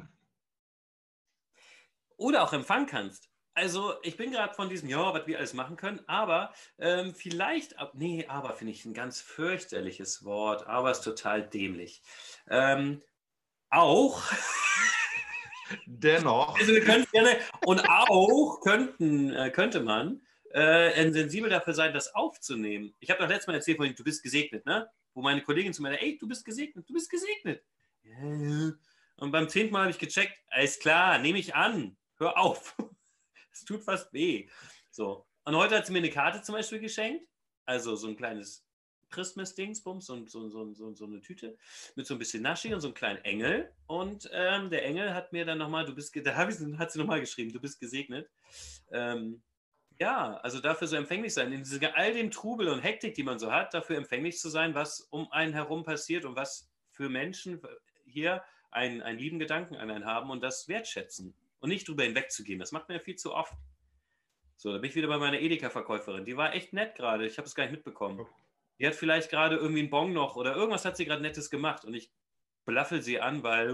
[2.17, 3.29] Oder auch empfangen kannst.
[3.55, 7.79] Also, ich bin gerade von diesem, ja, was wir alles machen können, aber ähm, vielleicht,
[7.79, 12.03] ab- nee, aber finde ich ein ganz fürchterliches Wort, aber ist total dämlich.
[12.49, 13.03] Ähm,
[13.71, 14.23] auch,
[15.87, 20.21] Dennoch, also wir können gerne, und auch könnten, äh, könnte man
[20.55, 22.95] äh, sensibel dafür sein, das aufzunehmen.
[23.01, 24.89] Ich habe doch letztes Mal erzählt von, du bist gesegnet, ne?
[25.13, 27.63] Wo meine Kollegin zu mir, sagt, ey, du bist gesegnet, du bist gesegnet.
[29.17, 32.77] Und beim zehnten Mal habe ich gecheckt, alles klar, nehme ich an, hör auf.
[33.53, 34.49] Es tut fast weh.
[34.91, 35.25] So.
[35.45, 37.25] Und heute hat sie mir eine Karte zum Beispiel geschenkt,
[37.67, 38.67] also so ein kleines
[39.11, 41.57] Christmas-Dingsbums, so, so, so, so, eine Tüte
[41.95, 43.73] mit so ein bisschen Naschi und so einem kleinen Engel.
[43.87, 47.53] Und ähm, der Engel hat mir dann nochmal, du bist, da hat sie nochmal geschrieben,
[47.53, 48.29] du bist gesegnet.
[48.91, 49.41] Ähm,
[50.01, 53.39] ja, also dafür so empfänglich sein, in diese, all dem Trubel und Hektik, die man
[53.39, 57.61] so hat, dafür empfänglich zu sein, was um einen herum passiert und was für Menschen
[58.07, 62.59] hier einen, einen lieben Gedanken an einen haben und das wertschätzen und nicht drüber hinwegzugehen.
[62.59, 63.55] Das macht man ja viel zu oft.
[64.57, 66.25] So, da bin ich wieder bei meiner Edeka-Verkäuferin.
[66.25, 67.27] Die war echt nett gerade.
[67.27, 68.27] Ich habe es gar nicht mitbekommen.
[68.79, 71.85] Die hat vielleicht gerade irgendwie einen Bon noch oder irgendwas hat sie gerade Nettes gemacht
[71.85, 72.11] und ich
[72.65, 73.69] blaffel sie an, weil.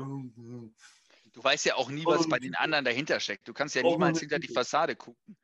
[1.32, 3.46] Du weißt ja auch nie, was bei den anderen dahinter steckt.
[3.48, 4.48] Du kannst ja Oh, niemals hinter die.
[4.48, 5.36] Fassade gucken.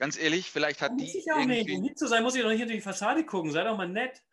[0.00, 1.68] Ganz ehrlich, vielleicht hat Muss die ich auch nicht.
[1.68, 1.88] Irgendwie.
[1.88, 3.52] lieb zu sein, muss ich doch nicht hinter die Fassade gucken.
[3.52, 4.20] Sei doch mal nett.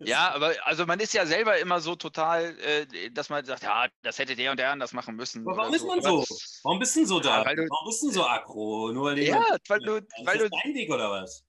[0.00, 3.88] Ja, aber also man ist ja selber immer so total, äh, dass man sagt, ja,
[4.02, 5.44] das hätte der und der anders machen müssen.
[5.44, 6.24] Aber warum ist man so?
[6.62, 7.40] Warum bist du denn so da?
[7.40, 8.92] Ja, weil du- warum bist du denn so aggro?
[8.92, 11.44] Nur weil Ja, weil du, ist weil das du, dein Weg oder was?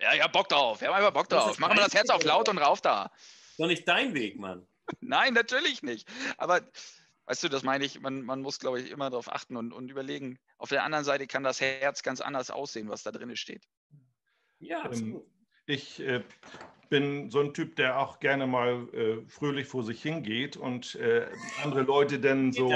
[0.00, 0.80] ja, ja, Bock drauf.
[0.80, 1.56] Wir haben einfach Bock ist drauf.
[1.60, 2.50] Machen wir das Herz auf Weg, laut oder?
[2.50, 3.12] und rauf da.
[3.50, 4.66] Ist Doch nicht dein Weg, Mann.
[5.00, 6.08] Nein, natürlich nicht.
[6.36, 6.62] Aber
[7.28, 9.90] weißt du, das meine ich, man, man muss, glaube ich, immer darauf achten und, und
[9.90, 10.38] überlegen.
[10.56, 13.68] Auf der anderen Seite kann das Herz ganz anders aussehen, was da drin steht.
[14.58, 15.26] Ja, Ähm, absolut.
[15.68, 16.22] Ich äh,
[16.88, 21.26] bin so ein Typ, der auch gerne mal äh, fröhlich vor sich hingeht und äh,
[21.62, 22.68] andere Leute dann so.
[22.68, 22.74] du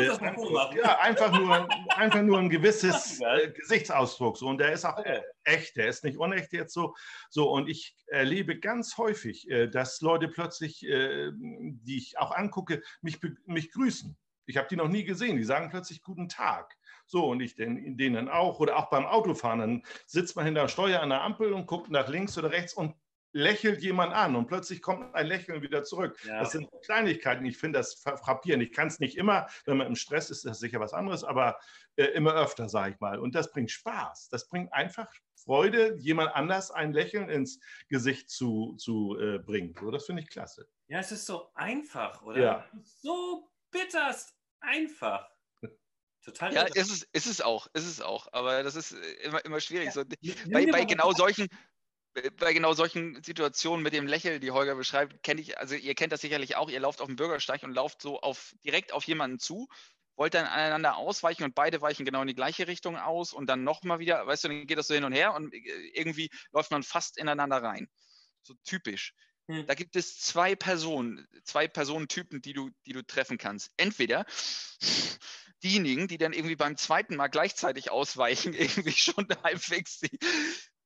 [0.00, 4.38] äh, ja, einfach nur, einfach nur ein gewisses äh, Gesichtsausdruck.
[4.38, 4.46] So.
[4.46, 5.02] Und der ist auch
[5.44, 6.94] echt, der ist nicht unecht jetzt so.
[7.28, 13.18] So, und ich erlebe ganz häufig, äh, dass Leute plötzlich, die ich auch angucke, mich,
[13.46, 14.16] mich grüßen.
[14.46, 15.36] Ich habe die noch nie gesehen.
[15.36, 16.76] Die sagen plötzlich Guten Tag.
[17.10, 18.60] So, und ich den, denen auch.
[18.60, 21.90] Oder auch beim Autofahren, dann sitzt man hinter der Steuer an der Ampel und guckt
[21.90, 22.94] nach links oder rechts und
[23.32, 26.16] lächelt jemand an und plötzlich kommt ein Lächeln wieder zurück.
[26.24, 26.38] Ja.
[26.40, 27.44] Das sind Kleinigkeiten.
[27.46, 28.62] Ich finde das fra- frappierend.
[28.62, 31.24] Ich kann es nicht immer, wenn man im Stress ist, ist das sicher was anderes,
[31.24, 31.58] aber
[31.96, 33.18] äh, immer öfter, sage ich mal.
[33.18, 34.28] Und das bringt Spaß.
[34.30, 39.74] Das bringt einfach Freude, jemand anders ein Lächeln ins Gesicht zu, zu äh, bringen.
[39.80, 40.68] So, das finde ich klasse.
[40.88, 42.40] Ja, es ist so einfach, oder?
[42.40, 42.64] Ja.
[42.82, 45.28] So bitterst einfach.
[46.24, 48.28] Total Ja, ist es, ist es auch, ist es auch.
[48.32, 49.92] Aber das ist äh, immer, immer schwierig.
[49.92, 51.48] So, Nimm bei, bei genau solchen,
[52.36, 56.12] bei genau solchen Situationen mit dem Lächeln, die Holger beschreibt, kenne ich, also ihr kennt
[56.12, 59.38] das sicherlich auch, ihr lauft auf dem Bürgersteig und lauft so auf direkt auf jemanden
[59.38, 59.68] zu,
[60.16, 63.64] wollt dann aneinander ausweichen und beide weichen genau in die gleiche Richtung aus und dann
[63.64, 65.58] nochmal wieder, weißt du, dann geht das so hin und her und äh,
[65.94, 67.88] irgendwie läuft man fast ineinander rein.
[68.42, 69.14] So typisch.
[69.48, 69.66] Hm.
[69.66, 73.72] Da gibt es zwei Personen, zwei Personentypen, die du, die du treffen kannst.
[73.76, 74.26] Entweder
[75.62, 80.18] diejenigen, die dann irgendwie beim zweiten Mal gleichzeitig ausweichen, irgendwie schon halbwegs die,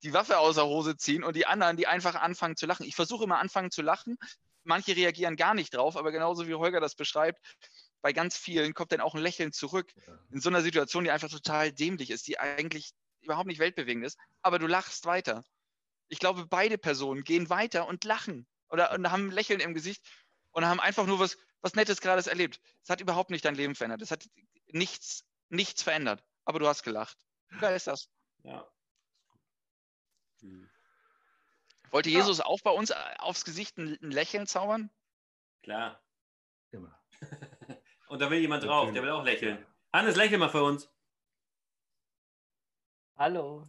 [0.03, 2.87] die Waffe aus der Hose ziehen und die anderen, die einfach anfangen zu lachen.
[2.87, 4.17] Ich versuche immer anfangen zu lachen.
[4.65, 7.39] Manche reagieren gar nicht drauf, aber genauso wie Holger das beschreibt,
[8.01, 9.93] bei ganz vielen kommt dann auch ein Lächeln zurück.
[10.31, 14.19] In so einer Situation, die einfach total dämlich ist, die eigentlich überhaupt nicht weltbewegend ist,
[14.43, 15.43] aber du lachst weiter.
[16.09, 20.05] Ich glaube, beide Personen gehen weiter und lachen oder und haben ein Lächeln im Gesicht
[20.51, 22.61] und haben einfach nur was, was Nettes gerade erlebt.
[22.83, 24.03] Es hat überhaupt nicht dein Leben verändert.
[24.03, 24.29] Es hat
[24.69, 26.23] nichts, nichts verändert.
[26.45, 27.17] Aber du hast gelacht.
[27.49, 28.11] Wie geil ist das?
[28.43, 28.71] Ja.
[30.41, 30.69] Hm.
[31.91, 32.19] Wollte Ja.
[32.19, 34.91] Jesus auch bei uns äh, aufs Gesicht ein, ein Lächeln zaubern?
[35.63, 36.03] Klar.
[36.71, 37.01] Immer.
[38.09, 39.65] Und da will jemand drauf, der will auch lächeln.
[39.91, 40.91] Hannes, lächel mal für uns.
[43.17, 43.67] Hallo.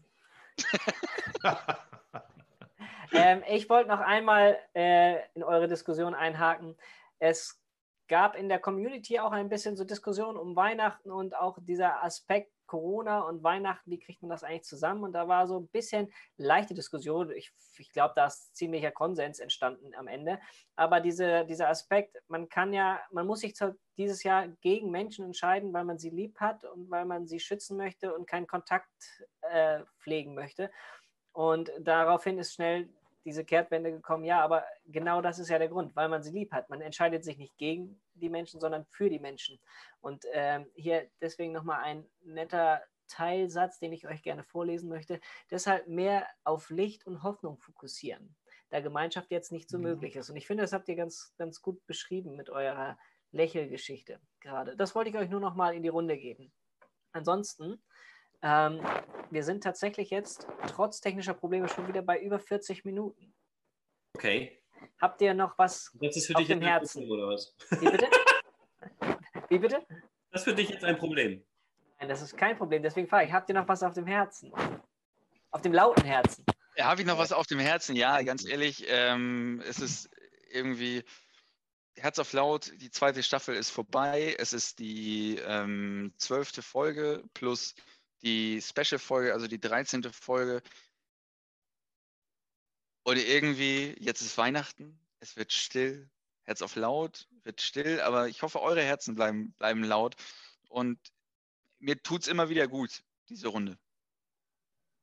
[3.11, 6.75] Ähm, ich wollte noch einmal äh, in eure Diskussion einhaken.
[7.19, 7.61] Es
[8.07, 12.51] gab in der Community auch ein bisschen so Diskussionen um Weihnachten und auch dieser Aspekt
[12.65, 15.03] Corona und Weihnachten, wie kriegt man das eigentlich zusammen?
[15.03, 17.31] Und da war so ein bisschen leichte Diskussion.
[17.31, 20.39] Ich, ich glaube, da ist ziemlicher Konsens entstanden am Ende.
[20.75, 23.53] Aber diese, dieser Aspekt, man kann ja, man muss sich
[23.97, 27.77] dieses Jahr gegen Menschen entscheiden, weil man sie lieb hat und weil man sie schützen
[27.77, 28.89] möchte und keinen Kontakt
[29.41, 30.71] äh, pflegen möchte.
[31.33, 32.89] Und daraufhin ist schnell
[33.25, 36.51] diese Kehrtwende gekommen, ja, aber genau das ist ja der Grund, weil man sie lieb
[36.53, 36.69] hat.
[36.69, 39.59] Man entscheidet sich nicht gegen die Menschen, sondern für die Menschen.
[39.99, 45.19] Und ähm, hier deswegen nochmal ein netter Teilsatz, den ich euch gerne vorlesen möchte.
[45.51, 48.35] Deshalb mehr auf Licht und Hoffnung fokussieren,
[48.69, 49.83] da Gemeinschaft jetzt nicht so Mhm.
[49.83, 50.29] möglich ist.
[50.29, 52.97] Und ich finde, das habt ihr ganz, ganz gut beschrieben mit eurer
[53.31, 54.75] Lächelgeschichte gerade.
[54.77, 56.51] Das wollte ich euch nur nochmal in die Runde geben.
[57.11, 57.81] Ansonsten
[58.41, 58.81] ähm,
[59.29, 63.33] wir sind tatsächlich jetzt trotz technischer Probleme schon wieder bei über 40 Minuten.
[64.15, 64.61] Okay.
[65.01, 65.91] Habt ihr noch was?
[65.95, 67.07] Das ist für Auf dich dem jetzt ein Herzen.
[67.07, 67.55] Problem, oder was?
[67.79, 68.07] Wie bitte?
[69.49, 69.85] Wie bitte?
[70.31, 71.43] Das ist für dich jetzt ein Problem.
[71.99, 72.83] Nein, das ist kein Problem.
[72.83, 74.51] Deswegen frage ich, habt ihr noch was auf dem Herzen?
[75.51, 76.45] Auf dem lauten Herzen.
[76.77, 77.95] Ja, habe ich noch was auf dem Herzen?
[77.95, 80.09] Ja, ganz ehrlich, ähm, es ist
[80.51, 81.03] irgendwie
[81.97, 84.35] Herz auf Laut, die zweite Staffel ist vorbei.
[84.37, 87.75] Es ist die ähm, zwölfte Folge plus
[88.21, 90.03] die Special-Folge, also die 13.
[90.11, 90.61] Folge.
[93.03, 96.09] Und irgendwie, jetzt ist Weihnachten, es wird still,
[96.43, 100.15] Herz auf laut, wird still, aber ich hoffe, eure Herzen bleiben, bleiben laut.
[100.69, 100.99] Und
[101.79, 103.77] mir tut es immer wieder gut, diese Runde.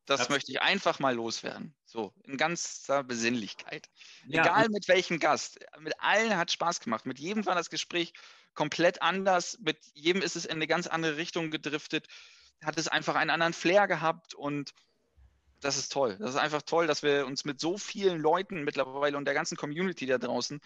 [0.05, 0.37] Das Absolut.
[0.37, 1.75] möchte ich einfach mal loswerden.
[1.85, 3.89] So, in ganzer Besinnlichkeit.
[4.27, 5.61] Ja, Egal mit welchem Gast.
[5.79, 7.07] Mit allen hat Spaß gemacht.
[7.07, 8.13] Mit jedem war das Gespräch
[8.55, 9.59] komplett anders.
[9.61, 12.09] Mit jedem ist es in eine ganz andere Richtung gedriftet.
[12.63, 14.73] Hat es einfach einen anderen Flair gehabt und
[15.61, 16.17] das ist toll.
[16.19, 19.57] Das ist einfach toll, dass wir uns mit so vielen Leuten mittlerweile und der ganzen
[19.57, 20.61] Community da draußen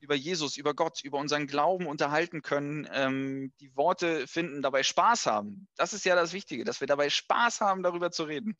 [0.00, 5.26] über Jesus, über Gott, über unseren Glauben unterhalten können, ähm, die Worte finden, dabei Spaß
[5.26, 5.68] haben.
[5.76, 8.56] Das ist ja das Wichtige, dass wir dabei Spaß haben, darüber zu reden.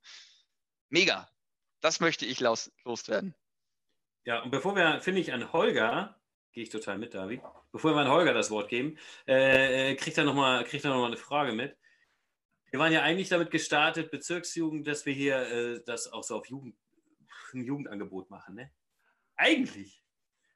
[0.89, 1.29] Mega.
[1.81, 3.35] Das möchte ich los, loswerden.
[4.25, 6.21] Ja, und bevor wir, finde ich, an Holger,
[6.53, 10.19] gehe ich total mit, David, bevor wir an Holger das Wort geben, äh, äh, kriegt
[10.19, 11.77] er nochmal noch eine Frage mit.
[12.71, 16.47] Wir waren ja eigentlich damit gestartet, Bezirksjugend, dass wir hier äh, das auch so auf
[16.47, 16.77] Jugend,
[17.55, 18.57] ein Jugendangebot machen.
[18.57, 18.71] Ne?
[19.37, 20.05] Eigentlich.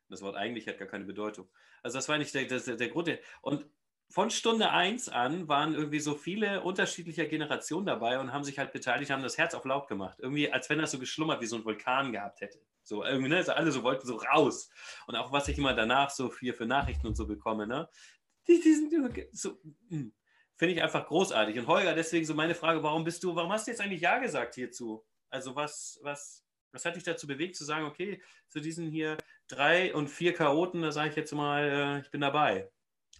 [0.08, 1.48] Das Wort eigentlich hat gar keine Bedeutung.
[1.82, 3.10] Also das war nicht der, der, der Grund.
[3.40, 3.66] Und
[4.10, 8.74] von Stunde 1 an waren irgendwie so viele unterschiedlicher Generationen dabei und haben sich halt
[8.74, 10.18] beteiligt, haben das Herz auf laut gemacht.
[10.20, 12.60] Irgendwie, als wenn das so geschlummert wie so ein Vulkan gehabt hätte.
[12.82, 13.36] So irgendwie, ne?
[13.36, 14.68] also alle so wollten so raus.
[15.06, 17.88] Und auch was ich immer danach so für, für Nachrichten und so bekomme, ne?
[18.48, 18.92] Die, die sind
[19.32, 20.08] so, mm,
[20.62, 21.58] finde ich einfach großartig.
[21.58, 24.18] Und Holger, deswegen so meine Frage, warum bist du, warum hast du jetzt eigentlich Ja
[24.18, 25.04] gesagt hierzu?
[25.28, 29.16] Also was, was, was hat dich dazu bewegt zu sagen, okay, zu diesen hier
[29.48, 32.70] drei und vier Chaoten, da sage ich jetzt mal, äh, ich bin dabei.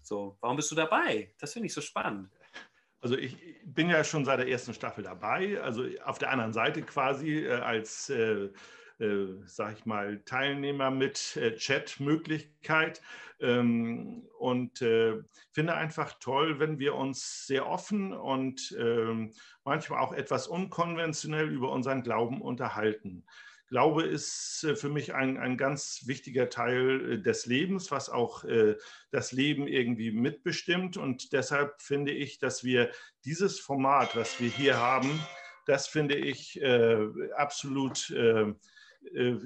[0.05, 1.35] So, warum bist du dabei?
[1.41, 2.31] Das finde ich so spannend.
[3.01, 6.83] Also ich bin ja schon seit der ersten Staffel dabei, also auf der anderen Seite
[6.83, 8.51] quasi äh, als, äh,
[9.03, 13.03] äh, sag ich mal, Teilnehmer mit äh, Chat-Möglichkeit
[13.41, 15.15] ähm, und äh,
[15.51, 19.33] finde einfach toll, wenn wir uns sehr offen und ähm,
[19.65, 23.25] manchmal auch etwas unkonventionell über unseren Glauben unterhalten.
[23.73, 28.45] Glaube ist äh, für mich ein, ein ganz wichtiger Teil äh, des Lebens, was auch
[28.45, 28.77] äh,
[29.13, 30.99] das Leben irgendwie mitbestimmt.
[30.99, 32.91] Und deshalb finde ich, dass wir
[33.25, 35.19] dieses Format, was wir hier haben,
[35.65, 36.61] das finde ich
[37.37, 38.13] absolut
[39.15, 39.37] äh,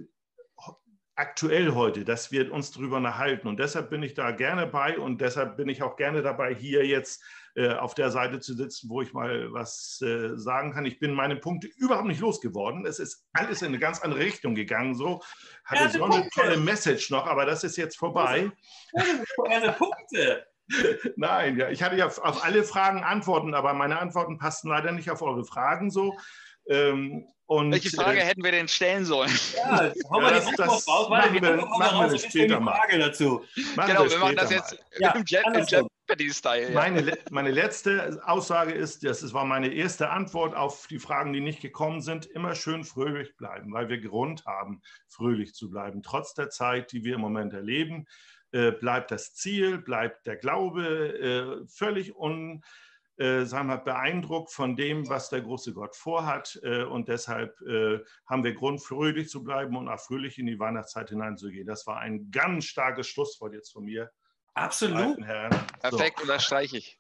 [1.17, 3.49] aktuell heute, dass wir uns darüber unterhalten.
[3.49, 6.87] Und deshalb bin ich da gerne bei und deshalb bin ich auch gerne dabei, hier
[6.87, 10.85] jetzt äh, auf der Seite zu sitzen, wo ich mal was äh, sagen kann.
[10.85, 12.85] Ich bin meine Punkte überhaupt nicht losgeworden.
[12.85, 14.95] Es ist alles in eine ganz andere Richtung gegangen.
[14.95, 15.23] So
[15.65, 16.41] hatte so eine Punkte.
[16.41, 18.53] tolle Message noch, aber das ist jetzt vorbei.
[19.47, 20.47] Keine Punkte.
[21.17, 24.93] Nein, ja, ich hatte ja auf, auf alle Fragen Antworten, aber meine Antworten passten leider
[24.93, 26.15] nicht auf eure Fragen so.
[26.69, 29.31] Ähm, und, Welche Frage äh, hätten wir denn stellen sollen?
[29.57, 31.09] Ja, hau mal Ja, die das- das raus.
[31.09, 32.75] Machen wir- machen wir das und ich stelle später mal.
[32.77, 33.45] Frage dazu.
[33.77, 35.65] machen genau, wir machen das jetzt Ja, im, Je im.
[35.65, 36.69] Jeopardy-Style.
[36.69, 36.75] Ja.
[36.75, 41.61] Meine, meine letzte Aussage ist, das war meine erste Antwort auf die Fragen, die nicht
[41.61, 46.03] gekommen sind, immer schön fröhlich bleiben, weil wir Grund haben, fröhlich zu bleiben.
[46.03, 48.07] Trotz der Zeit, die wir im Moment erleben,
[48.53, 52.63] äh, bleibt das Ziel, bleibt der Glaube äh, völlig un,
[53.19, 56.59] äh, sagen wir, beeindruckt von dem, was der große Gott vorhat.
[56.63, 60.59] Äh, und deshalb äh, haben wir Grund, fröhlich zu bleiben und auch fröhlich in die
[60.59, 61.67] Weihnachtszeit hineinzugehen.
[61.67, 64.11] Das war ein ganz starkes Schlusswort jetzt von mir,
[64.57, 65.23] Absolut.
[65.23, 65.53] Herren.
[65.53, 65.97] So.
[65.97, 66.99] Perfekt, unterstreiche ich.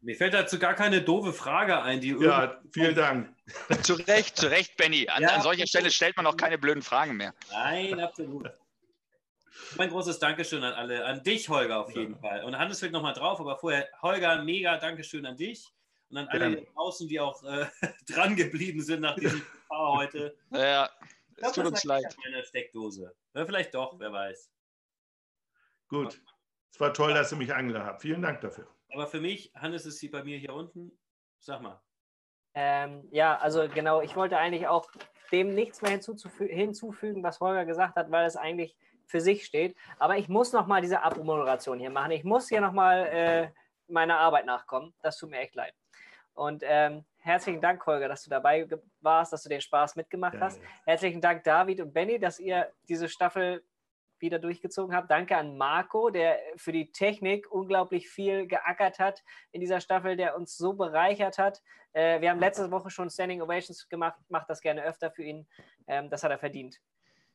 [0.00, 3.34] Mir fällt dazu gar keine doofe Frage ein, die Ja, vielen Dank.
[3.82, 5.08] Zu Recht, zu Recht, Benny.
[5.08, 5.68] An, Ja, an solcher absolut.
[5.68, 7.34] Stelle stellt man auch keine blöden Fragen mehr.
[7.50, 8.50] Nein, absolut.
[9.76, 12.44] Mein großes Dankeschön an alle, an dich, Holger, auf jeden Fall.
[12.44, 15.72] Und Hannes fällt nochmal drauf, aber vorher, Holger, mega Dankeschön an dich
[16.10, 16.56] und an alle Gerne.
[16.58, 17.66] hier draußen, die auch äh,
[18.08, 20.36] dran geblieben sind nach diesem Paar heute.
[20.50, 20.88] Ja,
[21.34, 22.16] es glaub, tut uns leid.
[22.24, 23.14] meiner Steckdose.
[23.34, 24.50] Oder vielleicht doch, wer weiß.
[25.88, 26.20] Gut.
[26.72, 28.02] Es war toll, dass ihr mich eingeladen habt.
[28.02, 28.66] Vielen Dank dafür.
[28.92, 30.92] Aber für mich, Hannes ist sie bei mir hier unten.
[31.38, 31.80] Sag mal.
[32.54, 34.90] Ähm, ja, also genau, ich wollte eigentlich auch
[35.32, 39.76] dem nichts mehr hinzuzufü- hinzufügen, was Holger gesagt hat, weil es eigentlich für sich steht.
[39.98, 42.10] Aber ich muss nochmal diese Abmoderation hier machen.
[42.10, 43.48] Ich muss hier nochmal äh,
[43.88, 44.94] meiner Arbeit nachkommen.
[45.02, 45.74] Das tut mir echt leid.
[46.34, 48.68] Und ähm, herzlichen Dank, Holger, dass du dabei
[49.00, 50.60] warst, dass du den Spaß mitgemacht hast.
[50.84, 53.64] Herzlichen Dank, David und Benny, dass ihr diese Staffel
[54.18, 55.10] wieder durchgezogen habt.
[55.10, 60.36] Danke an Marco, der für die Technik unglaublich viel geackert hat in dieser Staffel, der
[60.36, 61.62] uns so bereichert hat.
[61.92, 65.46] Äh, wir haben letzte Woche schon Standing Ovations gemacht, macht das gerne öfter für ihn.
[65.86, 66.80] Ähm, das hat er verdient.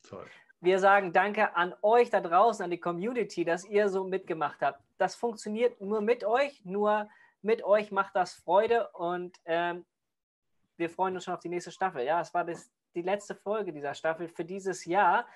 [0.07, 0.27] Toll.
[0.61, 4.79] Wir sagen Danke an euch da draußen, an die Community, dass ihr so mitgemacht habt.
[4.99, 7.09] Das funktioniert nur mit euch, nur
[7.41, 9.83] mit euch macht das Freude und ähm,
[10.77, 12.03] wir freuen uns schon auf die nächste Staffel.
[12.03, 15.27] Ja, es war das, die letzte Folge dieser Staffel für dieses Jahr,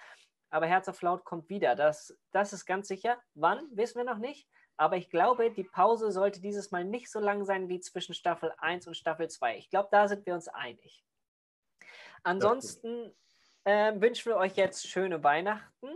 [0.52, 1.76] aber Herz auf Laut kommt wieder.
[1.76, 3.18] Das, das ist ganz sicher.
[3.34, 4.48] Wann, wissen wir noch nicht.
[4.78, 8.54] Aber ich glaube, die Pause sollte dieses Mal nicht so lang sein wie zwischen Staffel
[8.60, 9.58] 1 und Staffel 2.
[9.58, 11.04] Ich glaube, da sind wir uns einig.
[12.24, 13.12] Ansonsten
[13.66, 15.90] ähm, wünschen wir euch jetzt schöne Weihnachten,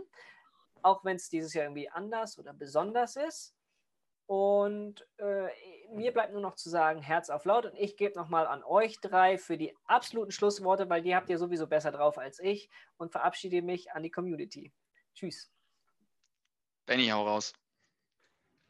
[0.82, 3.54] auch wenn es dieses Jahr irgendwie anders oder besonders ist.
[4.26, 5.48] Und äh,
[5.92, 7.66] mir bleibt nur noch zu sagen, Herz auf laut.
[7.66, 11.38] Und ich gebe nochmal an euch drei für die absoluten Schlussworte, weil die habt ihr
[11.38, 12.70] sowieso besser drauf als ich.
[12.96, 14.72] Und verabschiede mich an die Community.
[15.14, 15.50] Tschüss.
[16.86, 17.54] Benny, hau raus.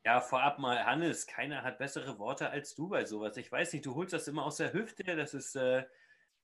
[0.04, 3.36] Ja, vorab mal, Hannes, keiner hat bessere Worte als du bei sowas.
[3.36, 5.84] Ich weiß nicht, du holst das immer aus der Hüfte, das ist äh,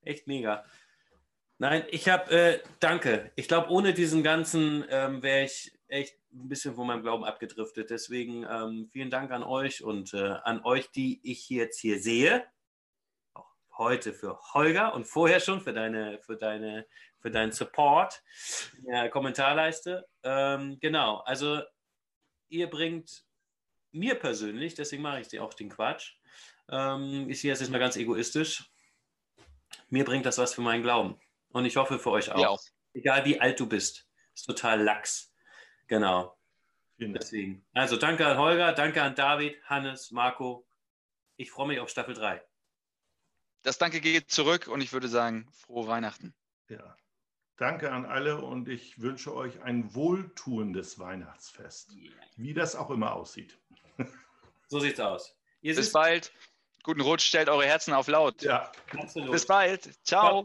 [0.02, 0.66] echt mega.
[1.58, 3.32] Nein, ich habe, äh, danke.
[3.34, 7.88] Ich glaube, ohne diesen ganzen ähm, wäre ich echt ein bisschen von meinem Glauben abgedriftet.
[7.88, 12.44] Deswegen ähm, vielen Dank an euch und äh, an euch, die ich jetzt hier sehe.
[13.32, 13.48] Auch
[13.78, 16.86] heute für Holger und vorher schon für deine, für deine,
[17.20, 18.22] für deinen Support
[18.76, 20.06] in der Kommentarleiste.
[20.24, 21.62] Ähm, genau, also
[22.50, 23.24] ihr bringt
[23.92, 26.16] mir persönlich, deswegen mache ich auch den Quatsch.
[26.70, 28.70] Ähm, ich sehe das jetzt mal ganz egoistisch.
[29.88, 31.18] Mir bringt das was für meinen Glauben.
[31.56, 32.38] Und ich hoffe für euch auch.
[32.38, 32.54] Ja.
[32.92, 34.06] Egal wie alt du bist.
[34.34, 35.32] Ist total lax.
[35.86, 36.36] Genau.
[36.98, 37.22] Vielen Dank.
[37.22, 37.66] Deswegen.
[37.72, 40.66] Also danke an Holger, danke an David, Hannes, Marco.
[41.36, 42.42] Ich freue mich auf Staffel 3.
[43.62, 46.34] Das Danke geht zurück und ich würde sagen, frohe Weihnachten.
[46.68, 46.94] Ja.
[47.56, 51.96] Danke an alle und ich wünsche euch ein wohltuendes Weihnachtsfest,
[52.36, 53.58] wie das auch immer aussieht.
[54.68, 55.38] So sieht's aus.
[55.62, 56.32] Ihr Bis bald.
[56.82, 58.42] Guten Rutsch, stellt eure Herzen auf laut.
[58.42, 58.72] Ja.
[58.98, 59.30] absolut.
[59.30, 59.90] Bis bald.
[60.04, 60.26] Ciao.